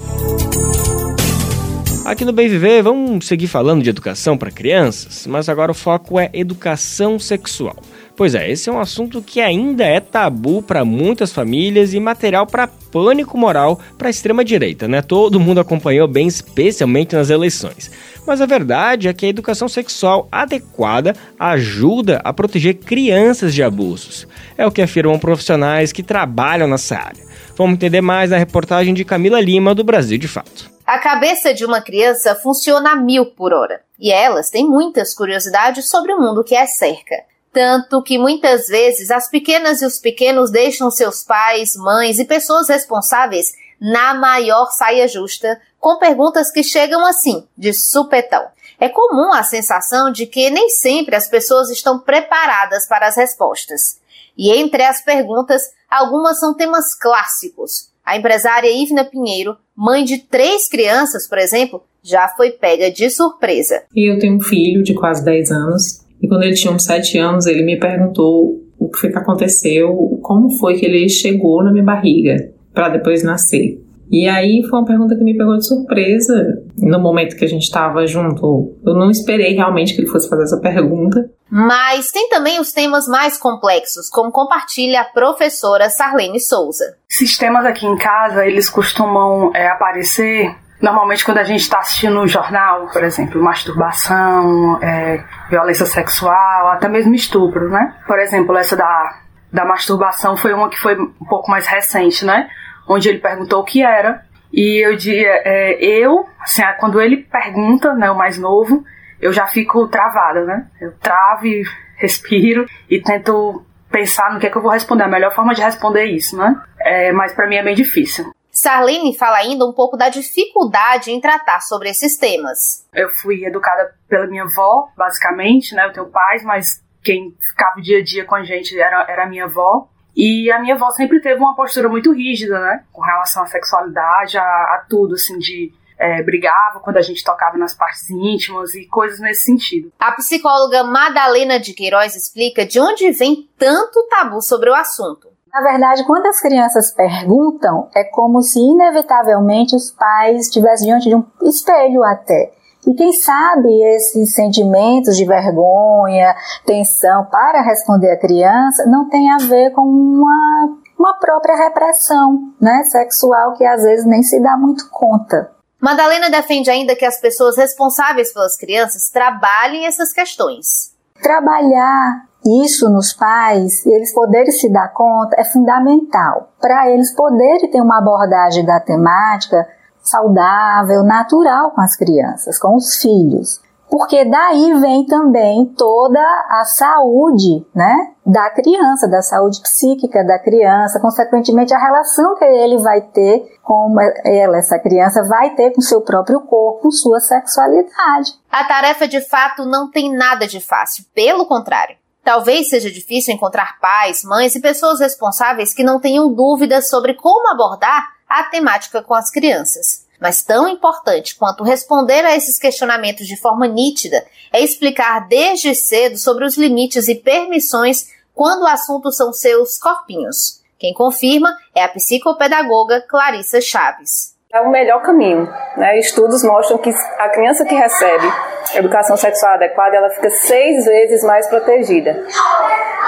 [2.04, 6.20] Aqui no Bem Viver, vamos seguir falando de educação para crianças, mas agora o foco
[6.20, 7.76] é educação sexual.
[8.14, 12.46] Pois é, esse é um assunto que ainda é tabu para muitas famílias e material
[12.46, 15.00] para pânico moral para a extrema direita, né?
[15.00, 17.90] Todo mundo acompanhou bem, especialmente nas eleições.
[18.26, 24.28] Mas a verdade é que a educação sexual adequada ajuda a proteger crianças de abusos.
[24.58, 27.24] É o que afirmam profissionais que trabalham nessa área.
[27.56, 30.73] Vamos entender mais na reportagem de Camila Lima, do Brasil de Fato.
[30.86, 35.88] A cabeça de uma criança funciona a mil por hora, e elas têm muitas curiosidades
[35.88, 37.24] sobre o mundo que a cerca.
[37.50, 42.68] Tanto que muitas vezes as pequenas e os pequenos deixam seus pais, mães e pessoas
[42.68, 48.46] responsáveis na maior saia justa, com perguntas que chegam assim, de supetão.
[48.78, 54.00] É comum a sensação de que nem sempre as pessoas estão preparadas para as respostas.
[54.36, 57.93] E entre as perguntas, algumas são temas clássicos.
[58.04, 63.82] A empresária Ivna Pinheiro, mãe de três crianças, por exemplo, já foi pega de surpresa.
[63.96, 67.46] Eu tenho um filho de quase 10 anos e quando ele tinha uns 7 anos,
[67.46, 71.84] ele me perguntou o que foi que aconteceu, como foi que ele chegou na minha
[71.84, 73.82] barriga para depois nascer.
[74.10, 77.62] E aí foi uma pergunta que me pegou de surpresa no momento que a gente
[77.62, 78.76] estava junto.
[78.84, 81.30] Eu não esperei realmente que ele fosse fazer essa pergunta.
[81.50, 86.96] Mas tem também os temas mais complexos, como compartilha a professora Sarlene Souza.
[87.08, 92.26] Sistemas aqui em casa, eles costumam é, aparecer normalmente quando a gente está assistindo um
[92.28, 97.94] jornal, por exemplo, masturbação, é, violência sexual, até mesmo estupro, né?
[98.06, 99.20] Por exemplo, essa da,
[99.52, 102.48] da masturbação foi uma que foi um pouco mais recente, né?
[102.88, 104.24] Onde ele perguntou o que era.
[104.52, 108.84] E eu dizia, é, eu, assim, quando ele pergunta, né, o mais novo,
[109.20, 110.66] eu já fico travada, né?
[110.80, 111.64] Eu travo e
[111.96, 115.62] respiro e tento pensar no que é que eu vou responder, a melhor forma de
[115.62, 116.60] responder isso, né?
[116.80, 118.32] É, mas para mim é bem difícil.
[118.50, 122.86] Sarlene fala ainda um pouco da dificuldade em tratar sobre esses temas.
[122.94, 125.86] Eu fui educada pela minha avó, basicamente, né?
[125.86, 129.24] Eu tenho pais, mas quem ficava o dia a dia com a gente era, era
[129.24, 129.88] a minha avó.
[130.16, 132.84] E a minha avó sempre teve uma postura muito rígida, né?
[132.92, 137.56] Com relação à sexualidade, a, a tudo, assim, de é, brigava quando a gente tocava
[137.56, 139.92] nas partes íntimas e coisas nesse sentido.
[139.98, 145.28] A psicóloga Madalena de Queiroz explica de onde vem tanto tabu sobre o assunto.
[145.52, 151.14] Na verdade, quando as crianças perguntam, é como se inevitavelmente os pais estivessem diante de
[151.14, 152.52] um espelho até.
[152.86, 156.34] E quem sabe esses sentimentos de vergonha,
[156.66, 162.82] tensão para responder a criança não tem a ver com uma, uma própria repressão né,
[162.84, 165.50] sexual que às vezes nem se dá muito conta.
[165.80, 170.94] Madalena defende ainda que as pessoas responsáveis pelas crianças trabalhem essas questões.
[171.22, 176.52] Trabalhar isso nos pais, eles poderem se dar conta, é fundamental.
[176.60, 179.66] Para eles poderem ter uma abordagem da temática
[180.04, 183.64] saudável, natural com as crianças, com os filhos.
[183.90, 190.98] Porque daí vem também toda a saúde, né, da criança, da saúde psíquica da criança,
[190.98, 193.94] consequentemente a relação que ele vai ter com
[194.24, 198.32] ela, essa criança vai ter com seu próprio corpo, sua sexualidade.
[198.50, 201.96] A tarefa de fato não tem nada de fácil, pelo contrário.
[202.24, 207.50] Talvez seja difícil encontrar pais, mães e pessoas responsáveis que não tenham dúvidas sobre como
[207.50, 210.04] abordar a temática com as crianças.
[210.20, 216.16] Mas tão importante quanto responder a esses questionamentos de forma nítida é explicar desde cedo
[216.16, 220.62] sobre os limites e permissões quando o assunto são seus corpinhos.
[220.78, 224.34] Quem confirma é a psicopedagoga Clarissa Chaves.
[224.52, 225.52] É o melhor caminho.
[225.76, 225.98] Né?
[225.98, 228.26] Estudos mostram que a criança que recebe
[228.74, 232.24] educação sexual adequada, ela fica seis vezes mais protegida.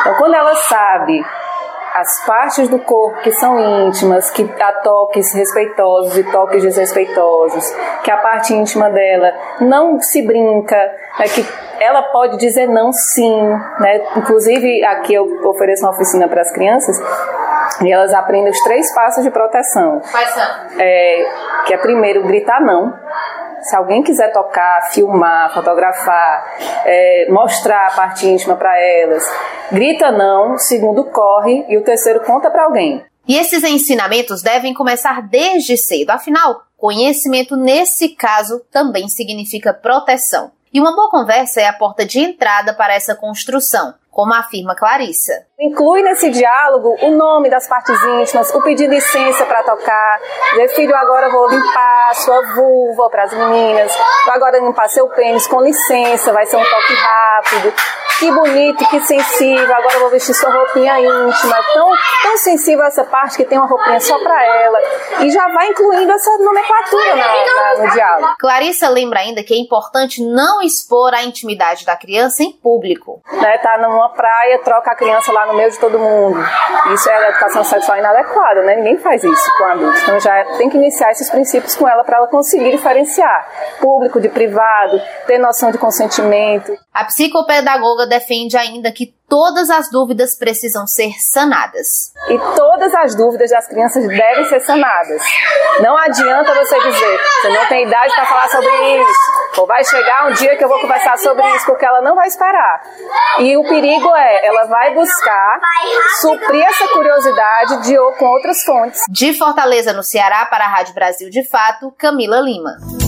[0.01, 1.25] Então, quando ela sabe
[1.97, 7.65] as partes do corpo que são íntimas, que há toques respeitosos e toques desrespeitosos,
[8.05, 9.33] que a parte íntima dela
[9.63, 10.77] não se brinca,
[11.19, 11.43] né, que
[11.81, 13.49] ela pode dizer não sim,
[13.81, 14.03] né?
[14.15, 16.99] Inclusive aqui eu ofereço uma oficina para as crianças
[17.83, 20.03] e elas aprendem os três passos de proteção.
[20.11, 20.45] Quais são?
[20.79, 21.27] É,
[21.67, 22.93] que é primeiro gritar não.
[23.61, 26.47] Se alguém quiser tocar, filmar, fotografar,
[26.85, 29.25] é, mostrar a parte íntima para elas,
[29.73, 30.57] grita não.
[30.57, 33.03] Segundo corre e o terceiro conta para alguém.
[33.27, 36.11] E esses ensinamentos devem começar desde cedo.
[36.11, 40.53] Afinal, conhecimento nesse caso também significa proteção.
[40.73, 45.45] E uma boa conversa é a porta de entrada para essa construção, como afirma Clarissa.
[45.61, 50.21] Inclui nesse diálogo o nome das partes íntimas, o pedir licença para tocar,
[50.53, 53.93] dizer, filho, agora vou limpar sua vulva para as meninas,
[54.25, 57.75] vou agora limpar seu pênis com licença, vai ser um toque rápido.
[58.19, 61.91] Que bonito, que sensível, agora vou vestir sua roupinha íntima, tão,
[62.23, 64.79] tão sensível essa parte que tem uma roupinha só para ela.
[65.21, 68.35] E já vai incluindo essa nomenclatura na, na, no diálogo.
[68.39, 73.21] Clarissa lembra ainda que é importante não expor a intimidade da criança em público.
[73.31, 76.39] Né, tá numa praia, troca a criança lá no meio de todo mundo.
[76.93, 78.77] Isso é educação sexual inadequada, né?
[78.77, 79.99] Ninguém faz isso com adulto.
[80.03, 83.49] Então já tem que iniciar esses princípios com ela para ela conseguir diferenciar
[83.81, 86.73] público de privado, ter noção de consentimento.
[86.93, 92.13] A psicopedagoga defende ainda que todas as dúvidas precisam ser sanadas.
[92.29, 95.23] E todas as dúvidas das crianças devem ser sanadas.
[95.81, 98.71] Não adianta você dizer, você não tem idade para falar sobre
[99.01, 99.21] isso,
[99.59, 102.29] ou vai chegar um dia que eu vou conversar sobre isso, porque ela não vai
[102.29, 102.83] esperar.
[103.41, 105.61] E o perigo é, ela vai buscar
[106.21, 109.01] suprir essa curiosidade de ou com outras fontes.
[109.09, 113.06] De Fortaleza, no Ceará, para a Rádio Brasil de Fato, Camila Lima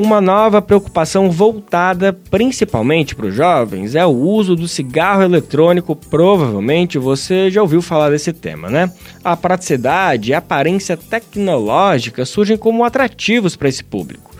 [0.00, 5.94] uma nova preocupação voltada principalmente para os jovens é o uso do cigarro eletrônico.
[5.94, 8.90] Provavelmente você já ouviu falar desse tema, né?
[9.22, 14.30] A praticidade e a aparência tecnológica surgem como atrativos para esse público.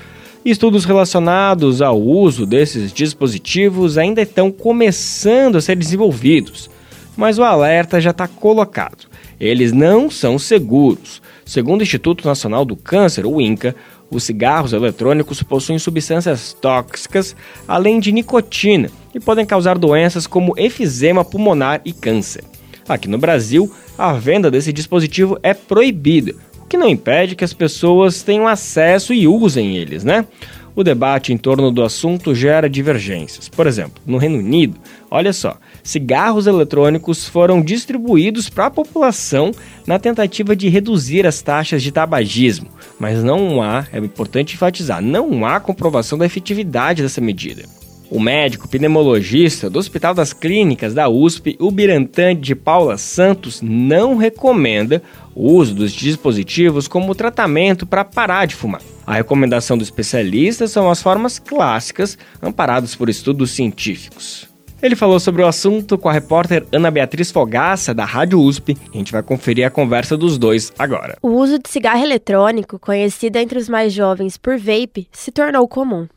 [0.43, 6.71] Estudos relacionados ao uso desses dispositivos ainda estão começando a ser desenvolvidos,
[7.15, 9.11] mas o alerta já está colocado.
[9.39, 11.21] Eles não são seguros.
[11.45, 13.75] Segundo o Instituto Nacional do Câncer, o INCA,
[14.11, 17.37] os cigarros eletrônicos possuem substâncias tóxicas,
[17.67, 22.45] além de nicotina, e podem causar doenças como efizema pulmonar e câncer.
[22.89, 27.53] Aqui no Brasil, a venda desse dispositivo é proibida, o que não impede que as
[27.53, 30.27] pessoas tenham acesso e usem eles, né?
[30.75, 33.49] O debate em torno do assunto gera divergências.
[33.49, 34.77] Por exemplo, no Reino Unido,
[35.11, 39.53] olha só, cigarros eletrônicos foram distribuídos para a população
[39.87, 42.69] na tentativa de reduzir as taxas de tabagismo,
[42.99, 47.65] mas não há, é importante enfatizar, não há comprovação da efetividade dessa medida.
[48.11, 54.17] O médico pneumologista do Hospital das Clínicas da USP, o Birantan de Paula Santos, não
[54.17, 55.01] recomenda
[55.33, 58.83] o uso dos dispositivos como tratamento para parar de fumar.
[59.07, 64.50] A recomendação do especialista são as formas clássicas, amparadas por estudos científicos.
[64.83, 68.97] Ele falou sobre o assunto com a repórter Ana Beatriz Fogaça, da Rádio USP, a
[68.97, 71.19] gente vai conferir a conversa dos dois agora.
[71.21, 76.09] O uso de cigarro eletrônico, conhecido entre os mais jovens por vape, se tornou comum,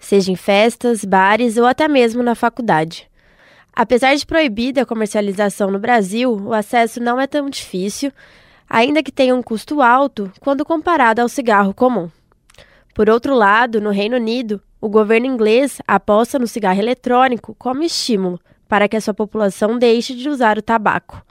[0.00, 3.06] seja em festas, bares ou até mesmo na faculdade.
[3.74, 8.10] Apesar de proibida a comercialização no Brasil, o acesso não é tão difícil,
[8.66, 12.08] ainda que tenha um custo alto quando comparado ao cigarro comum.
[12.94, 18.38] Por outro lado, no Reino Unido, o governo inglês aposta no cigarro eletrônico como estímulo
[18.68, 21.22] para que a sua população deixe de usar o tabaco.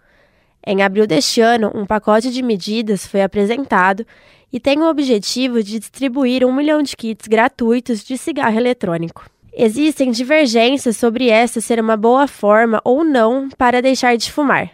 [0.66, 4.06] Em abril deste ano, um pacote de medidas foi apresentado
[4.52, 9.30] e tem o objetivo de distribuir um milhão de kits gratuitos de cigarro eletrônico.
[9.54, 14.72] Existem divergências sobre essa ser uma boa forma ou não para deixar de fumar.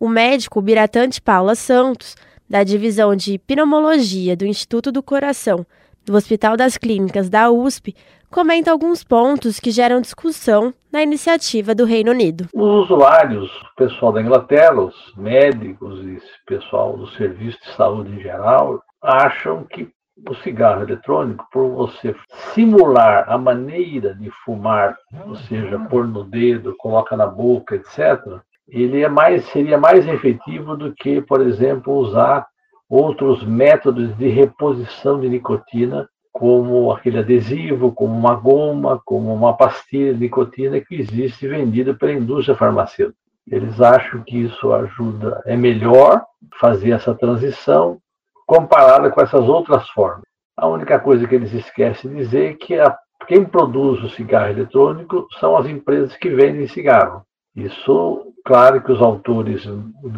[0.00, 2.16] O médico Biratante Paula Santos,
[2.48, 5.66] da divisão de pneumologia do Instituto do Coração
[6.04, 7.94] do Hospital das Clínicas da USP,
[8.34, 12.48] comenta alguns pontos que geram discussão na iniciativa do Reino Unido.
[12.52, 18.20] Os usuários, o pessoal da Inglaterra, os médicos e pessoal do serviço de saúde em
[18.20, 19.88] geral, acham que
[20.28, 22.12] o cigarro eletrônico, por você
[22.52, 24.96] simular a maneira de fumar,
[25.28, 30.76] ou seja, pôr no dedo, coloca na boca, etc., ele é mais, seria mais efetivo
[30.76, 32.44] do que, por exemplo, usar
[32.90, 40.12] outros métodos de reposição de nicotina, como aquele adesivo, como uma goma, como uma pastilha
[40.12, 43.16] de nicotina que existe vendida pela indústria farmacêutica.
[43.48, 46.24] Eles acham que isso ajuda, é melhor
[46.58, 47.98] fazer essa transição
[48.44, 50.24] comparada com essas outras formas.
[50.56, 54.50] A única coisa que eles esquecem de dizer é que a, quem produz o cigarro
[54.50, 57.22] eletrônico são as empresas que vendem cigarro.
[57.54, 59.64] Isso, claro que os autores,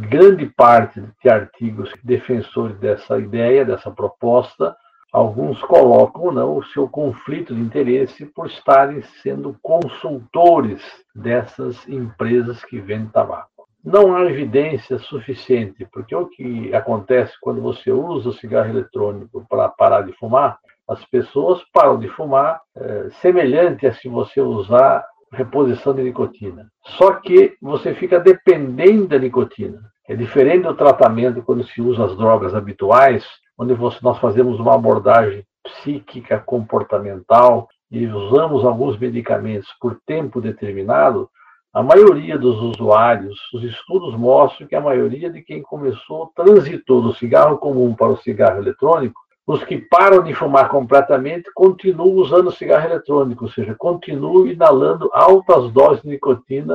[0.08, 4.74] grande parte de artigos defensores dessa ideia, dessa proposta,
[5.12, 10.82] alguns colocam não o seu conflito de interesse por estarem sendo consultores
[11.14, 13.66] dessas empresas que vendem tabaco.
[13.84, 19.68] Não há evidência suficiente, porque o que acontece quando você usa o cigarro eletrônico para
[19.68, 25.94] parar de fumar, as pessoas param de fumar é, semelhante a se você usar reposição
[25.94, 26.66] de nicotina.
[26.98, 29.80] Só que você fica dependente da nicotina.
[30.08, 33.24] É diferente do tratamento quando se usa as drogas habituais,
[33.58, 41.28] onde nós fazemos uma abordagem psíquica, comportamental e usamos alguns medicamentos por tempo determinado,
[41.72, 47.14] a maioria dos usuários, os estudos mostram que a maioria de quem começou transitou do
[47.14, 52.86] cigarro comum para o cigarro eletrônico, os que param de fumar completamente continuam usando cigarro
[52.86, 56.74] eletrônico, ou seja, continuam inalando altas doses de nicotina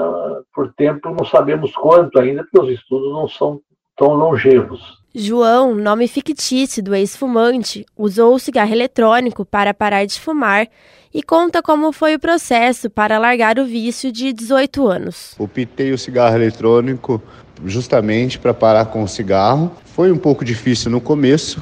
[0.53, 3.59] por tempo, não sabemos quanto ainda, porque os estudos não são
[3.97, 5.00] tão longevos.
[5.13, 10.69] João, nome fictício do ex-fumante, usou o cigarro eletrônico para parar de fumar
[11.13, 15.35] e conta como foi o processo para largar o vício de 18 anos.
[15.37, 17.21] Optei o cigarro eletrônico
[17.65, 19.73] justamente para parar com o cigarro.
[19.83, 21.59] Foi um pouco difícil no começo,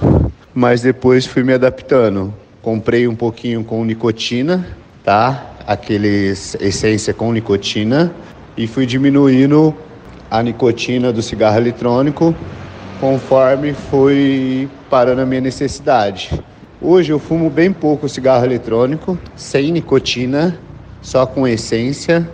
[0.54, 2.32] mas depois fui me adaptando.
[2.62, 4.68] Comprei um pouquinho com nicotina,
[5.04, 5.56] tá?
[5.66, 8.14] Aquele essência com nicotina
[8.56, 9.76] e fui diminuindo
[10.30, 12.36] a nicotina do cigarro eletrônico
[13.00, 16.30] conforme foi parando a minha necessidade.
[16.82, 20.60] Hoje eu fumo bem pouco cigarro eletrônico, sem nicotina,
[21.02, 22.30] só com essência,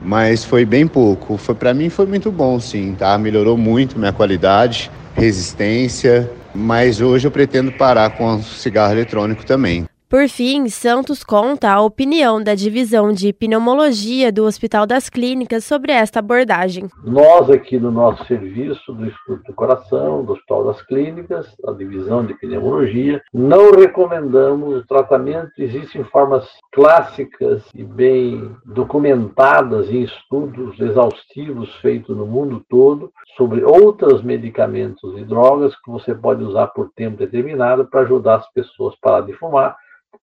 [0.00, 1.36] mas foi bem pouco.
[1.36, 3.16] Foi para mim foi muito bom, sim, tá?
[3.18, 9.86] Melhorou muito minha qualidade, resistência, mas hoje eu pretendo parar com o cigarro eletrônico também.
[10.14, 15.90] Por fim, Santos conta a opinião da divisão de pneumologia do Hospital das Clínicas sobre
[15.90, 16.88] esta abordagem.
[17.02, 22.24] Nós, aqui no nosso serviço do Instituto do Coração, do Hospital das Clínicas, a divisão
[22.24, 25.50] de pneumologia, não recomendamos o tratamento.
[25.58, 34.22] Existem formas clássicas e bem documentadas em estudos exaustivos feitos no mundo todo sobre outros
[34.22, 38.98] medicamentos e drogas que você pode usar por tempo determinado para ajudar as pessoas a
[39.08, 39.76] parar de fumar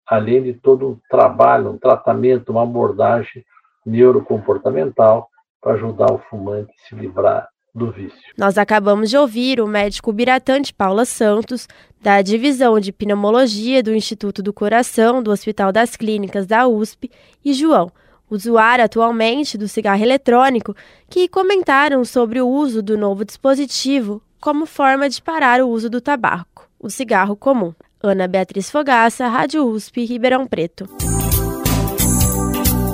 [0.07, 3.43] além de todo um trabalho, um tratamento, uma abordagem
[3.85, 5.29] neurocomportamental
[5.61, 8.19] para ajudar o fumante a se livrar do vício.
[8.37, 11.67] Nós acabamos de ouvir o médico Biratante Paula Santos,
[12.01, 17.09] da Divisão de Pneumologia do Instituto do Coração do Hospital das Clínicas da USP,
[17.43, 17.91] e João,
[18.29, 20.75] usuário atualmente do cigarro eletrônico,
[21.09, 26.01] que comentaram sobre o uso do novo dispositivo como forma de parar o uso do
[26.01, 27.73] tabaco, o cigarro comum.
[28.03, 30.89] Ana Beatriz Fogaça, Rádio USP, Ribeirão Preto.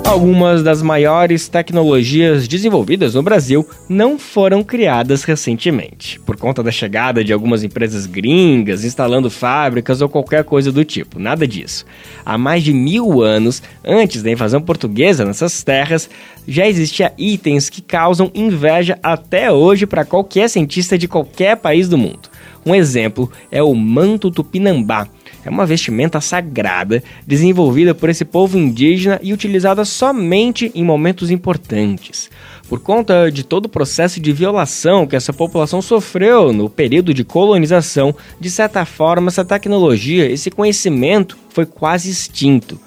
[0.04, 7.22] Algumas das maiores tecnologias desenvolvidas no Brasil não foram criadas recentemente, por conta da chegada
[7.22, 11.18] de algumas empresas gringas instalando fábricas ou qualquer coisa do tipo.
[11.18, 11.84] Nada disso.
[12.24, 16.08] Há mais de mil anos, antes da invasão portuguesa nessas terras,
[16.46, 21.98] já existia itens que causam inveja até hoje para qualquer cientista de qualquer país do
[21.98, 22.30] mundo.
[22.64, 25.06] Um exemplo é o manto tupinambá.
[25.44, 32.30] É uma vestimenta sagrada desenvolvida por esse povo indígena e utilizada somente em momentos importantes.
[32.68, 37.24] Por conta de todo o processo de violação que essa população sofreu no período de
[37.24, 42.78] colonização, de certa forma, essa tecnologia, esse conhecimento foi quase extinto.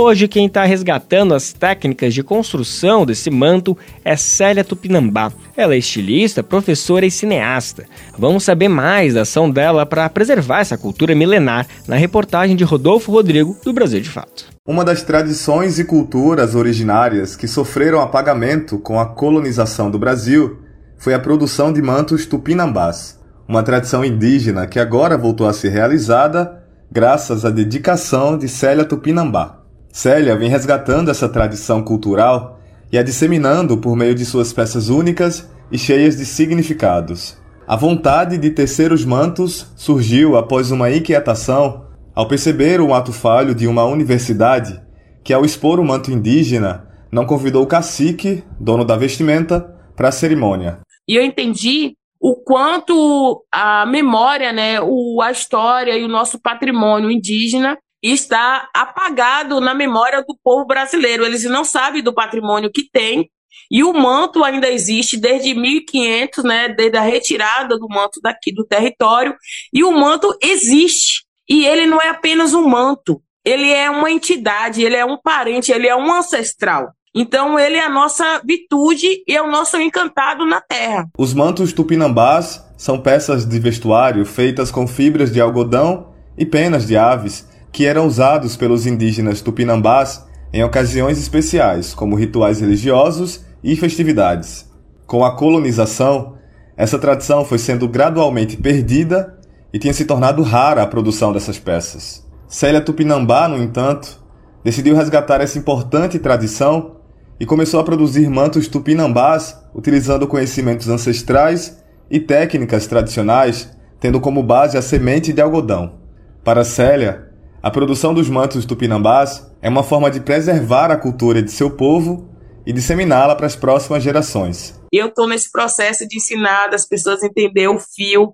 [0.00, 5.32] Hoje, quem está resgatando as técnicas de construção desse manto é Célia Tupinambá.
[5.56, 7.84] Ela é estilista, professora e cineasta.
[8.16, 13.10] Vamos saber mais da ação dela para preservar essa cultura milenar na reportagem de Rodolfo
[13.10, 14.44] Rodrigo, do Brasil de Fato.
[14.64, 20.58] Uma das tradições e culturas originárias que sofreram apagamento com a colonização do Brasil
[20.96, 23.18] foi a produção de mantos tupinambás,
[23.48, 29.57] uma tradição indígena que agora voltou a ser realizada graças à dedicação de Célia Tupinambá.
[29.92, 32.60] Célia vem resgatando essa tradição cultural
[32.92, 37.36] e a disseminando por meio de suas peças únicas e cheias de significados.
[37.66, 43.54] A vontade de tecer os mantos surgiu após uma inquietação ao perceber o ato falho
[43.54, 44.80] de uma universidade
[45.22, 49.60] que, ao expor o manto indígena, não convidou o cacique, dono da vestimenta,
[49.94, 50.80] para a cerimônia.
[51.06, 57.10] E eu entendi o quanto a memória, né, o, a história e o nosso patrimônio
[57.10, 61.24] indígena está apagado na memória do povo brasileiro.
[61.24, 63.28] Eles não sabem do patrimônio que tem.
[63.70, 68.64] E o manto ainda existe desde 1500, né, desde a retirada do manto daqui do
[68.64, 69.34] território.
[69.72, 71.24] E o manto existe.
[71.48, 75.72] E ele não é apenas um manto, ele é uma entidade, ele é um parente,
[75.72, 76.90] ele é um ancestral.
[77.14, 81.06] Então ele é a nossa virtude e é o nosso encantado na terra.
[81.16, 86.96] Os mantos tupinambás são peças de vestuário feitas com fibras de algodão e penas de
[86.96, 94.68] aves que eram usados pelos indígenas tupinambás em ocasiões especiais, como rituais religiosos e festividades.
[95.06, 96.36] Com a colonização,
[96.76, 99.38] essa tradição foi sendo gradualmente perdida
[99.72, 102.26] e tinha se tornado rara a produção dessas peças.
[102.46, 104.18] Célia Tupinambá, no entanto,
[104.64, 106.96] decidiu resgatar essa importante tradição
[107.38, 114.76] e começou a produzir mantos tupinambás utilizando conhecimentos ancestrais e técnicas tradicionais, tendo como base
[114.76, 115.98] a semente de algodão.
[116.42, 117.27] Para Célia,
[117.68, 122.26] a produção dos mantos tupinambás é uma forma de preservar a cultura de seu povo
[122.66, 124.80] e disseminá-la para as próximas gerações.
[124.90, 128.32] Eu estou nesse processo de ensinar as pessoas a entender o fio,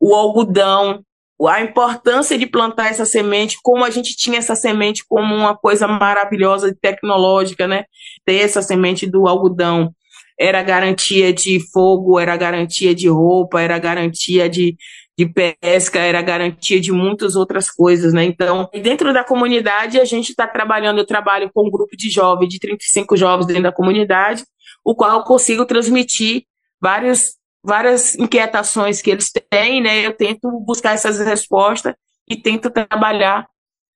[0.00, 1.02] o algodão,
[1.48, 5.88] a importância de plantar essa semente, como a gente tinha essa semente como uma coisa
[5.88, 7.86] maravilhosa tecnológica, né?
[8.24, 9.90] Ter essa semente do algodão
[10.38, 14.76] era garantia de fogo, era garantia de roupa, era garantia de,
[15.18, 18.24] de pesca, era garantia de muitas outras coisas, né?
[18.24, 22.48] Então, dentro da comunidade, a gente está trabalhando, eu trabalho com um grupo de jovens,
[22.48, 24.44] de 35 jovens dentro da comunidade,
[24.84, 26.44] o qual consigo transmitir
[26.80, 30.06] vários várias inquietações que eles têm, né?
[30.06, 31.94] Eu tento buscar essas respostas
[32.28, 33.46] e tento trabalhar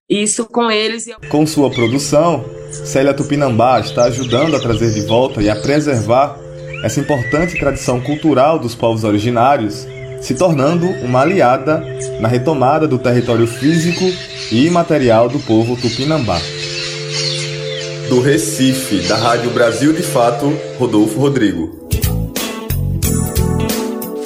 [0.09, 1.05] isso com eles.
[1.29, 6.37] Com sua produção, Célia Tupinambá está ajudando a trazer de volta e a preservar
[6.83, 9.87] essa importante tradição cultural dos povos originários,
[10.21, 11.83] se tornando uma aliada
[12.19, 14.05] na retomada do território físico
[14.51, 16.39] e imaterial do povo tupinambá.
[18.07, 21.81] Do Recife, da Rádio Brasil de Fato, Rodolfo Rodrigo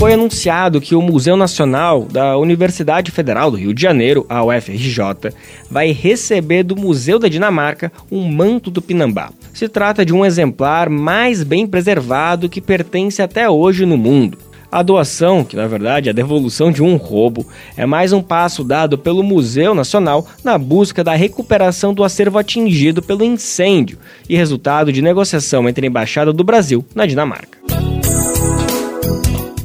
[0.06, 5.34] foi anunciado que o Museu Nacional da Universidade Federal do Rio de Janeiro, a UFRJ,
[5.68, 9.32] vai receber do Museu da Dinamarca um manto do Pinambá.
[9.52, 14.38] Se trata de um exemplar mais bem preservado que pertence até hoje no mundo.
[14.72, 17.48] A doação, que na verdade é a devolução de um roubo,
[17.78, 23.02] é mais um passo dado pelo Museu Nacional na busca da recuperação do acervo atingido
[23.02, 23.98] pelo incêndio
[24.30, 27.95] e resultado de negociação entre a Embaixada do Brasil na Dinamarca.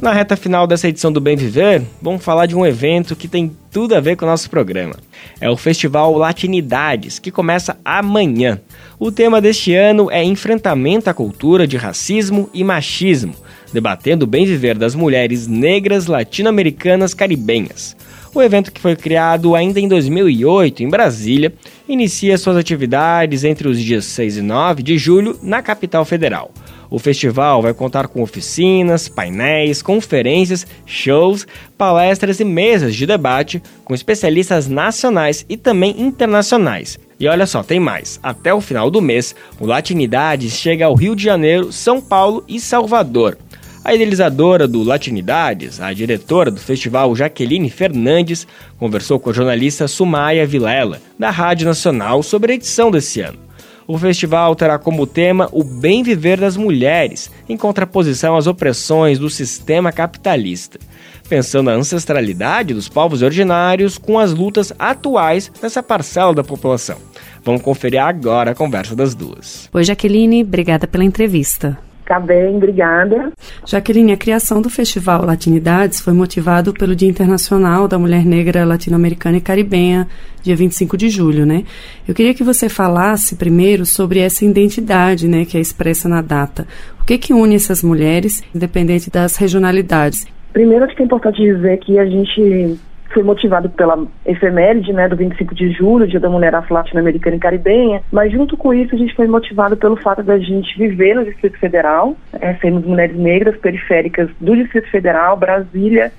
[0.01, 3.55] Na reta final dessa edição do Bem Viver, vamos falar de um evento que tem
[3.71, 4.95] tudo a ver com o nosso programa.
[5.39, 8.59] É o Festival Latinidades, que começa amanhã.
[8.97, 13.35] O tema deste ano é enfrentamento à cultura de racismo e machismo,
[13.71, 17.95] debatendo o bem viver das mulheres negras latino-americanas caribenhas.
[18.33, 21.53] O evento, que foi criado ainda em 2008 em Brasília,
[21.87, 26.51] inicia suas atividades entre os dias 6 e 9 de julho na capital federal.
[26.91, 33.95] O festival vai contar com oficinas, painéis, conferências, shows, palestras e mesas de debate com
[33.95, 36.99] especialistas nacionais e também internacionais.
[37.17, 38.19] E olha só, tem mais.
[38.21, 42.59] Até o final do mês, o Latinidades chega ao Rio de Janeiro, São Paulo e
[42.59, 43.37] Salvador.
[43.85, 48.45] A idealizadora do Latinidades, a diretora do festival Jaqueline Fernandes,
[48.77, 53.39] conversou com a jornalista Sumaia Vilela, da Rádio Nacional, sobre a edição desse ano.
[53.87, 59.29] O festival terá como tema o bem viver das mulheres, em contraposição às opressões do
[59.29, 60.79] sistema capitalista,
[61.27, 66.97] pensando a ancestralidade dos povos originários com as lutas atuais nessa parcela da população.
[67.43, 69.69] Vamos conferir agora a conversa das duas.
[69.73, 71.77] Oi, Jaqueline, obrigada pela entrevista.
[72.11, 73.31] Tá bem, obrigada.
[73.65, 79.37] Jaqueline, a criação do Festival Latinidades foi motivado pelo Dia Internacional da Mulher Negra Latino-Americana
[79.37, 80.05] e Caribenha,
[80.43, 81.63] dia 25 de julho, né?
[82.05, 86.67] Eu queria que você falasse primeiro sobre essa identidade, né, que é expressa na data.
[86.99, 90.27] O que que une essas mulheres, independente das regionalidades?
[90.51, 92.77] Primeiro, acho que é importante dizer que a gente
[93.13, 98.01] foi motivado pela efeméride, né, do 25 de julho, Dia da Mulher Afro-Latino-Americana e Caribenha,
[98.11, 101.57] mas junto com isso a gente foi motivado pelo fato da gente viver no Distrito
[101.57, 106.11] Federal, é, sermos mulheres negras periféricas do Distrito Federal, Brasília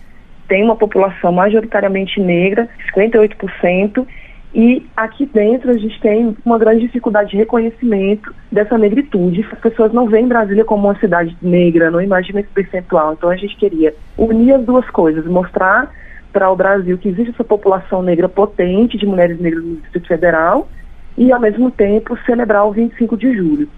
[0.49, 4.07] tem uma população majoritariamente negra, 58%,
[4.55, 9.47] e aqui dentro a gente tem uma grande dificuldade de reconhecimento dessa negritude.
[9.51, 13.15] As pessoas não veem Brasília como uma cidade negra, não imaginam esse percentual.
[13.15, 15.91] Então a gente queria unir as duas coisas, mostrar
[16.33, 20.69] para o Brasil que existe essa população negra potente de mulheres negras no Distrito Federal
[21.17, 23.69] e, ao mesmo tempo, celebrar o 25 de julho.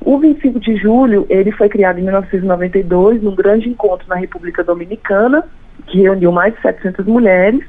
[0.00, 5.44] O 25 de julho, ele foi criado em 1992, num grande encontro na República Dominicana,
[5.86, 7.60] que reuniu mais de 700 mulheres.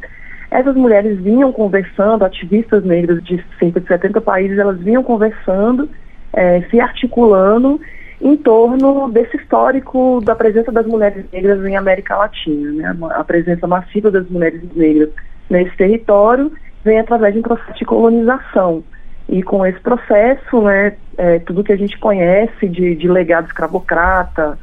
[0.51, 5.89] Essas mulheres vinham conversando, ativistas negras de cerca de 70 países, elas vinham conversando,
[6.33, 7.79] é, se articulando
[8.21, 12.71] em torno desse histórico da presença das mulheres negras em América Latina.
[12.71, 12.97] Né?
[13.11, 15.09] A presença massiva das mulheres negras
[15.49, 16.51] nesse território
[16.83, 18.83] vem através de um processo de colonização.
[19.27, 24.57] E com esse processo, né, é, tudo que a gente conhece de, de legado escravocrata,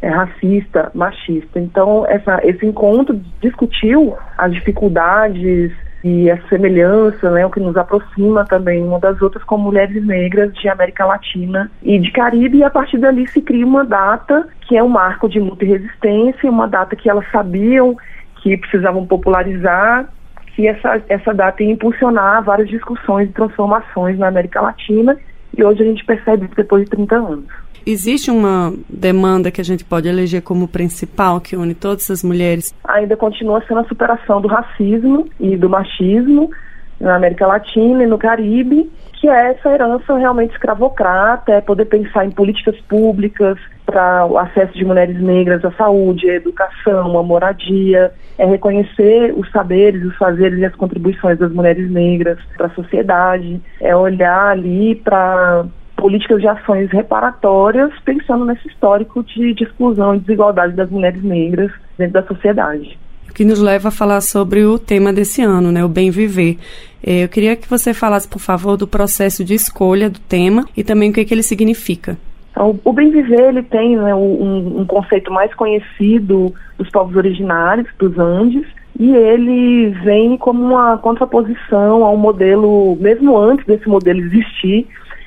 [0.00, 1.60] é, racista, machista.
[1.60, 5.72] Então, essa, esse encontro discutiu as dificuldades
[6.08, 10.54] e a semelhança, né, o que nos aproxima também uma das outras como mulheres negras
[10.54, 14.76] de América Latina e de Caribe, e a partir dali se cria uma data que
[14.76, 17.96] é um marco de luta e resistência, uma data que elas sabiam
[18.36, 20.08] que precisavam popularizar,
[20.54, 25.18] que essa, essa data ia impulsionar várias discussões e transformações na América Latina,
[25.58, 27.65] e hoje a gente percebe isso depois de 30 anos.
[27.86, 32.74] Existe uma demanda que a gente pode eleger como principal, que une todas essas mulheres?
[32.82, 36.50] Ainda continua sendo a superação do racismo e do machismo
[36.98, 42.26] na América Latina e no Caribe, que é essa herança realmente escravocrata, é poder pensar
[42.26, 48.12] em políticas públicas para o acesso de mulheres negras à saúde, à educação, à moradia,
[48.36, 53.60] é reconhecer os saberes, os fazeres e as contribuições das mulheres negras para a sociedade,
[53.80, 55.66] é olhar ali para
[56.06, 61.72] políticas de ações reparatórias, pensando nesse histórico de, de exclusão e desigualdade das mulheres negras
[61.98, 62.96] dentro da sociedade
[63.34, 66.56] que nos leva a falar sobre o tema desse ano, né, o bem viver.
[67.04, 70.82] É, eu queria que você falasse, por favor, do processo de escolha do tema e
[70.82, 72.16] também o que, que ele significa.
[72.52, 77.86] Então, o bem viver ele tem né, um, um, conceito mais conhecido dos povos originários,
[77.98, 78.64] dos Andes,
[78.98, 84.86] e ele vem como uma contraposição ao modelo, mesmo antes desse modelo existir,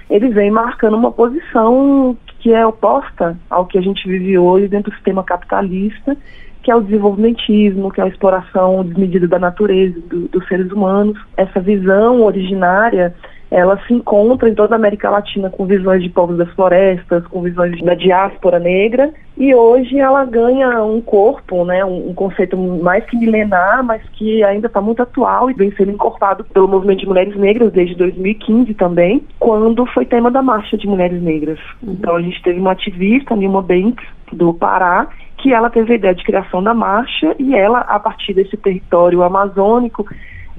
[0.09, 4.91] ele vem marcando uma posição que é oposta ao que a gente vive hoje dentro
[4.91, 6.17] do sistema capitalista,
[6.63, 11.19] que é o desenvolvimentismo, que é a exploração desmedida da natureza, do, dos seres humanos.
[11.37, 13.13] Essa visão originária
[13.51, 17.41] ela se encontra em toda a América Latina com visões de povos das florestas, com
[17.41, 23.05] visões da diáspora negra, e hoje ela ganha um corpo, né, um, um conceito mais
[23.05, 27.07] que milenar, mas que ainda está muito atual e vem sendo incorporado pelo movimento de
[27.07, 31.59] mulheres negras desde 2015 também, quando foi tema da Marcha de Mulheres Negras.
[31.81, 31.93] Uhum.
[31.93, 36.13] Então a gente teve uma ativista, Nilma Banks, do Pará, que ela teve a ideia
[36.13, 40.05] de criação da marcha e ela, a partir desse território amazônico,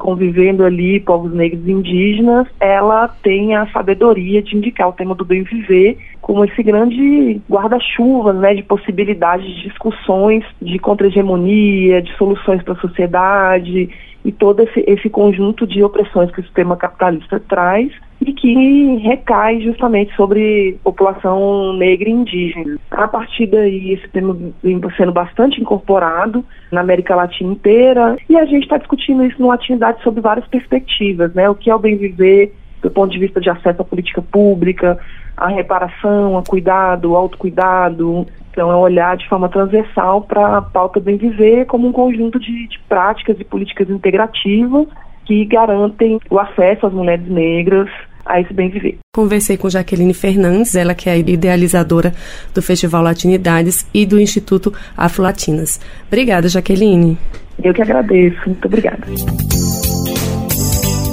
[0.01, 5.25] convivendo ali povos negros e indígenas, ela tem a sabedoria de indicar o tema do
[5.25, 12.63] bem viver como esse grande guarda-chuva né, de possibilidades de discussões de contra-hegemonia, de soluções
[12.63, 13.89] para a sociedade
[14.25, 19.61] e todo esse, esse conjunto de opressões que o sistema capitalista traz e que recai
[19.61, 22.79] justamente sobre população negra e indígena.
[22.91, 28.45] A partir daí, esse tema vem sendo bastante incorporado na América Latina inteira e a
[28.45, 31.49] gente está discutindo isso no Latinidade sob várias perspectivas, né?
[31.49, 34.99] O que é o bem viver do ponto de vista de acesso à política pública,
[35.37, 38.27] a reparação, a cuidado, o autocuidado.
[38.51, 42.68] Então, é olhar de forma transversal para a pauta bem viver como um conjunto de,
[42.68, 44.89] de práticas e políticas integrativas
[45.25, 47.89] que garantem o acesso às mulheres negras
[48.25, 48.99] a esse bem viver.
[49.14, 52.14] Conversei com Jaqueline Fernandes, ela que é a idealizadora
[52.55, 55.81] do Festival Latinidades e do Instituto Afro-Latinas.
[56.07, 57.18] Obrigada, Jaqueline.
[57.62, 58.39] Eu que agradeço.
[58.47, 59.05] Muito obrigada.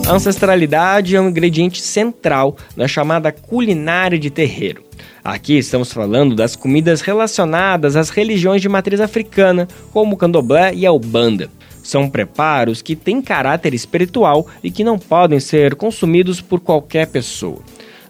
[0.07, 4.81] A ancestralidade é um ingrediente central na chamada culinária de terreiro.
[5.21, 10.85] Aqui estamos falando das comidas relacionadas às religiões de matriz africana, como o candomblé e
[10.85, 11.49] a ubanda.
[11.83, 17.59] São preparos que têm caráter espiritual e que não podem ser consumidos por qualquer pessoa.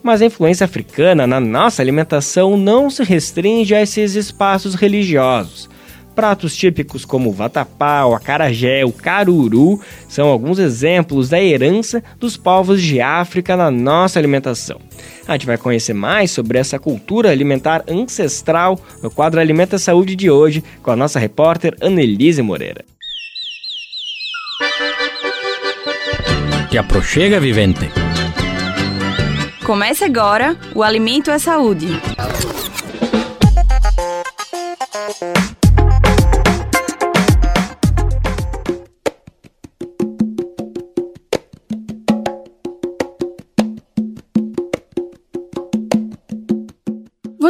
[0.04, 5.68] Mas a influência africana na nossa alimentação não se restringe a esses espaços religiosos.
[6.18, 12.36] Pratos típicos como o vatapá, o acarajé, o caruru são alguns exemplos da herança dos
[12.36, 14.82] povos de África na nossa alimentação.
[15.28, 20.28] A gente vai conhecer mais sobre essa cultura alimentar ancestral no quadro Alimenta Saúde de
[20.28, 22.84] hoje com a nossa repórter Annelise Moreira.
[26.72, 27.91] Te aproxega, vivente.
[29.63, 31.89] Comece agora o Alimento é Saúde.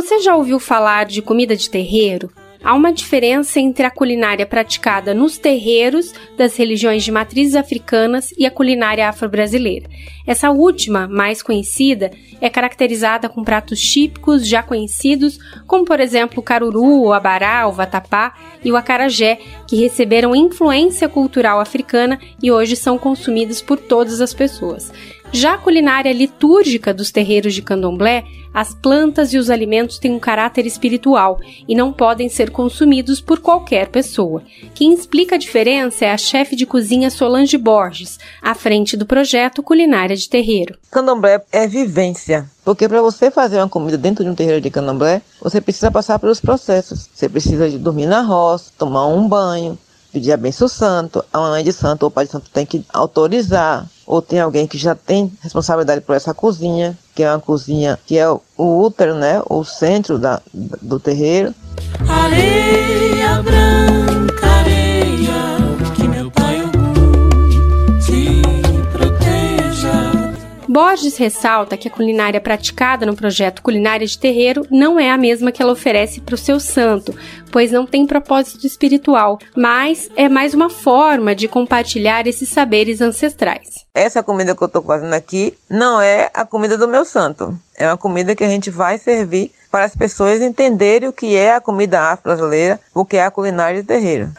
[0.08, 2.32] Você já ouviu falar de comida de terreiro?
[2.64, 8.46] há uma diferença entre a culinária praticada nos terreiros das religiões de matrizes africanas e
[8.46, 9.90] a culinária afro-brasileira.
[10.26, 16.44] Essa última, mais conhecida, é caracterizada com pratos típicos já conhecidos, como por exemplo o
[16.44, 22.76] caruru, o abará, o vatapá e o acarajé, que receberam influência cultural africana e hoje
[22.76, 24.92] são consumidos por todas as pessoas.
[25.32, 28.24] Já a culinária litúrgica dos terreiros de candomblé,
[28.54, 33.40] as plantas e os alimentos têm um caráter espiritual e não podem ser consumidos por
[33.40, 34.42] qualquer pessoa.
[34.74, 39.62] Quem explica a diferença é a chefe de cozinha Solange Borges, à frente do projeto
[39.62, 40.76] Culinária de Terreiro.
[40.90, 45.22] Candomblé é vivência, porque para você fazer uma comida dentro de um terreiro de candomblé,
[45.42, 47.10] você precisa passar pelos processos.
[47.14, 49.78] Você precisa de dormir na roça, tomar um banho,
[50.12, 52.84] pedir a benção santo, a mãe de santo ou o pai de santo tem que
[52.92, 58.00] autorizar, ou tem alguém que já tem responsabilidade por essa cozinha, que é uma cozinha
[58.06, 61.54] que é o útero, né, o centro da, do terreiro.
[62.08, 63.97] Areia branca,
[70.78, 75.52] Borges ressalta que a culinária praticada no projeto Culinária de Terreiro não é a mesma
[75.52, 77.18] que ela oferece para o seu santo,
[77.52, 83.88] pois não tem propósito espiritual, mas é mais uma forma de compartilhar esses saberes ancestrais
[83.92, 87.58] essa comida que eu estou fazendo aqui não é a comida do meu santo.
[87.76, 91.56] É uma comida que a gente vai servir para as pessoas entenderem o que é
[91.56, 94.32] a comida afro-brasileira, o que é a culinária de terreiro.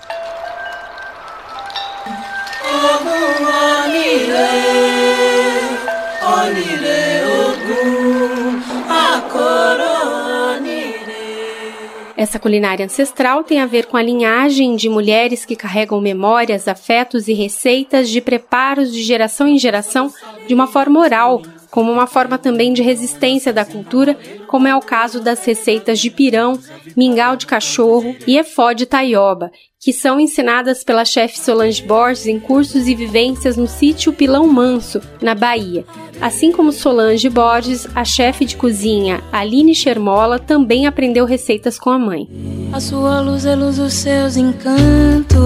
[12.18, 17.28] Essa culinária ancestral tem a ver com a linhagem de mulheres que carregam memórias, afetos
[17.28, 20.12] e receitas de preparos de geração em geração
[20.47, 24.16] de uma forma oral, como uma forma também de resistência da cultura,
[24.46, 26.58] como é o caso das receitas de pirão,
[26.96, 29.50] mingau de cachorro e efó de taioba,
[29.80, 35.00] que são ensinadas pela chefe Solange Borges em cursos e vivências no sítio Pilão Manso,
[35.22, 35.84] na Bahia.
[36.20, 41.98] Assim como Solange Borges, a chefe de cozinha Aline Chermola também aprendeu receitas com a
[41.98, 42.28] mãe.
[42.72, 45.38] A sua luz é luz dos seus encantos.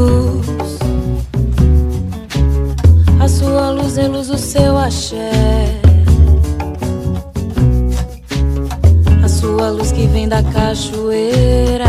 [3.20, 5.81] A sua luz é luz do seu axé.
[9.43, 11.84] Sua luz que vem da cachoeira.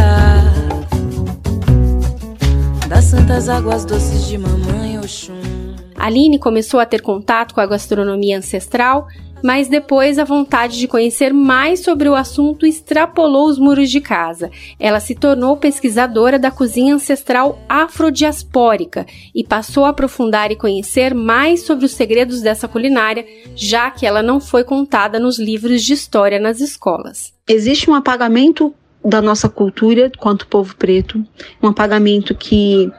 [2.90, 5.76] Das santas águas doces de mamãe Oxum.
[5.96, 9.08] Aline começou a ter contato com a gastronomia ancestral,
[9.44, 14.50] mas depois a vontade de conhecer mais sobre o assunto extrapolou os muros de casa.
[14.80, 21.64] Ela se tornou pesquisadora da cozinha ancestral afrodiaspórica e passou a aprofundar e conhecer mais
[21.64, 23.26] sobre os segredos dessa culinária,
[23.56, 27.34] já que ela não foi contada nos livros de história nas escolas.
[27.48, 28.74] Existe um apagamento
[29.04, 31.22] da nossa cultura quanto povo preto,
[31.62, 32.90] um apagamento que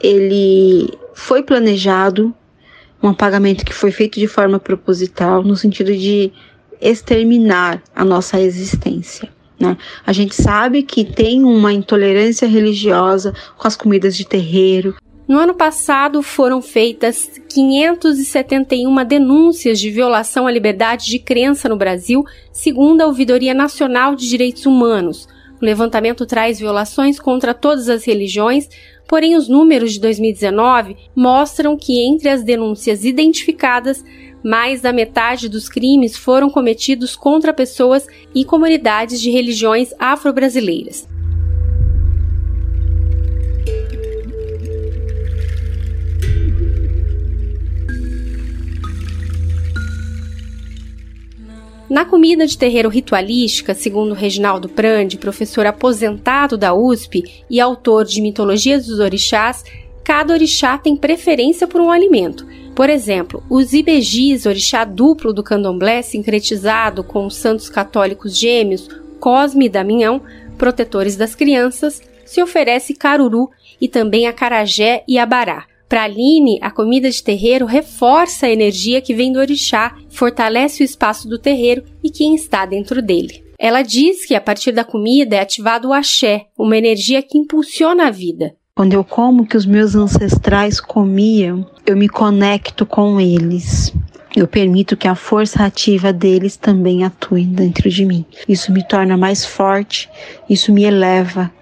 [0.00, 2.34] ele foi planejado,
[3.02, 6.32] um apagamento que foi feito de forma proposital, no sentido de
[6.80, 9.28] exterminar a nossa existência.
[9.58, 9.76] Né?
[10.04, 14.96] A gente sabe que tem uma intolerância religiosa com as comidas de terreiro.
[15.28, 22.24] No ano passado foram feitas 571 denúncias de violação à liberdade de crença no Brasil,
[22.52, 25.28] segundo a Ouvidoria Nacional de Direitos Humanos.
[25.62, 28.68] O levantamento traz violações contra todas as religiões,
[29.12, 34.02] Porém, os números de 2019 mostram que entre as denúncias identificadas,
[34.42, 41.06] mais da metade dos crimes foram cometidos contra pessoas e comunidades de religiões afro-brasileiras.
[51.92, 58.22] Na comida de terreiro ritualística, segundo Reginaldo Prandi, professor aposentado da USP e autor de
[58.22, 59.62] Mitologias dos Orixás,
[60.02, 62.46] cada orixá tem preferência por um alimento.
[62.74, 68.88] Por exemplo, os ibejis, orixá duplo do candomblé, sincretizado com os santos católicos gêmeos
[69.20, 70.22] Cosme e Damião,
[70.56, 75.66] protetores das crianças, se oferece caruru e também acarajé e abará.
[75.92, 80.86] Para Aline, a comida de terreiro reforça a energia que vem do orixá, fortalece o
[80.86, 83.44] espaço do terreiro e quem está dentro dele.
[83.58, 88.06] Ela diz que a partir da comida é ativado o axé, uma energia que impulsiona
[88.06, 88.54] a vida.
[88.74, 93.92] Quando eu como o que os meus ancestrais comiam, eu me conecto com eles.
[94.34, 98.24] Eu permito que a força ativa deles também atue dentro de mim.
[98.48, 100.08] Isso me torna mais forte,
[100.48, 101.52] isso me eleva.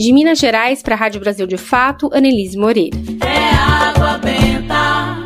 [0.00, 2.96] De Minas Gerais para a Rádio Brasil de Fato, Annelise Moreira.
[3.22, 5.18] É água benta.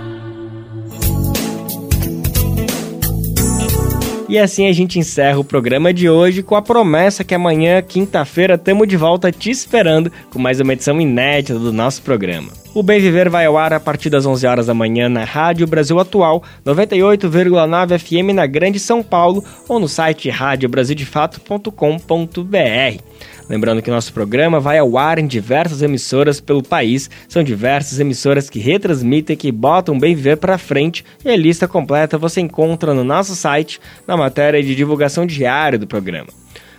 [4.28, 8.58] E assim a gente encerra o programa de hoje com a promessa que amanhã, quinta-feira,
[8.58, 12.48] tamo de volta te esperando com mais uma edição inédita do nosso programa.
[12.74, 15.68] O Bem Viver vai ao ar a partir das 11 horas da manhã na Rádio
[15.68, 23.04] Brasil Atual, 98,9 FM na Grande São Paulo ou no site radiobrasildefato.com.br.
[23.48, 27.10] Lembrando que nosso programa vai ao ar em diversas emissoras pelo país.
[27.28, 32.16] São diversas emissoras que retransmitem, que botam Bem Viver para frente e a lista completa
[32.16, 36.28] você encontra no nosso site, na matéria de divulgação diária do programa.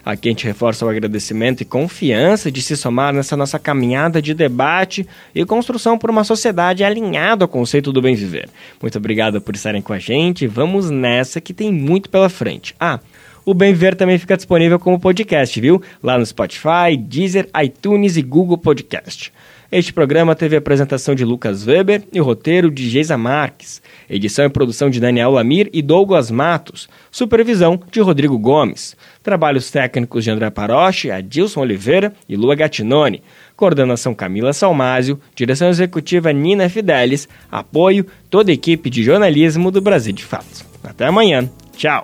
[0.05, 4.35] Aqui a gente reforça o agradecimento e confiança de se somar nessa nossa caminhada de
[4.35, 8.47] debate e construção por uma sociedade alinhada ao conceito do bem viver.
[8.79, 10.45] Muito obrigado por estarem com a gente.
[10.45, 12.75] Vamos nessa que tem muito pela frente.
[12.79, 12.99] Ah,
[13.45, 15.81] o Bem Viver também fica disponível como podcast, viu?
[16.01, 19.31] Lá no Spotify, Deezer, iTunes e Google Podcast.
[19.71, 23.81] Este programa teve a apresentação de Lucas Weber e o roteiro de Geisa Marques.
[24.09, 26.87] Edição e produção de Daniel Lamir e Douglas Matos.
[27.11, 28.95] Supervisão de Rodrigo Gomes.
[29.21, 33.21] Trabalhos técnicos de André Paroche, Adilson Oliveira e Lua Gattinone.
[33.55, 35.19] Coordenação Camila Salmásio.
[35.35, 37.27] Direção executiva Nina Fidelis.
[37.51, 40.65] Apoio toda a equipe de jornalismo do Brasil de Fato.
[40.83, 41.49] Até amanhã.
[41.75, 42.03] Tchau.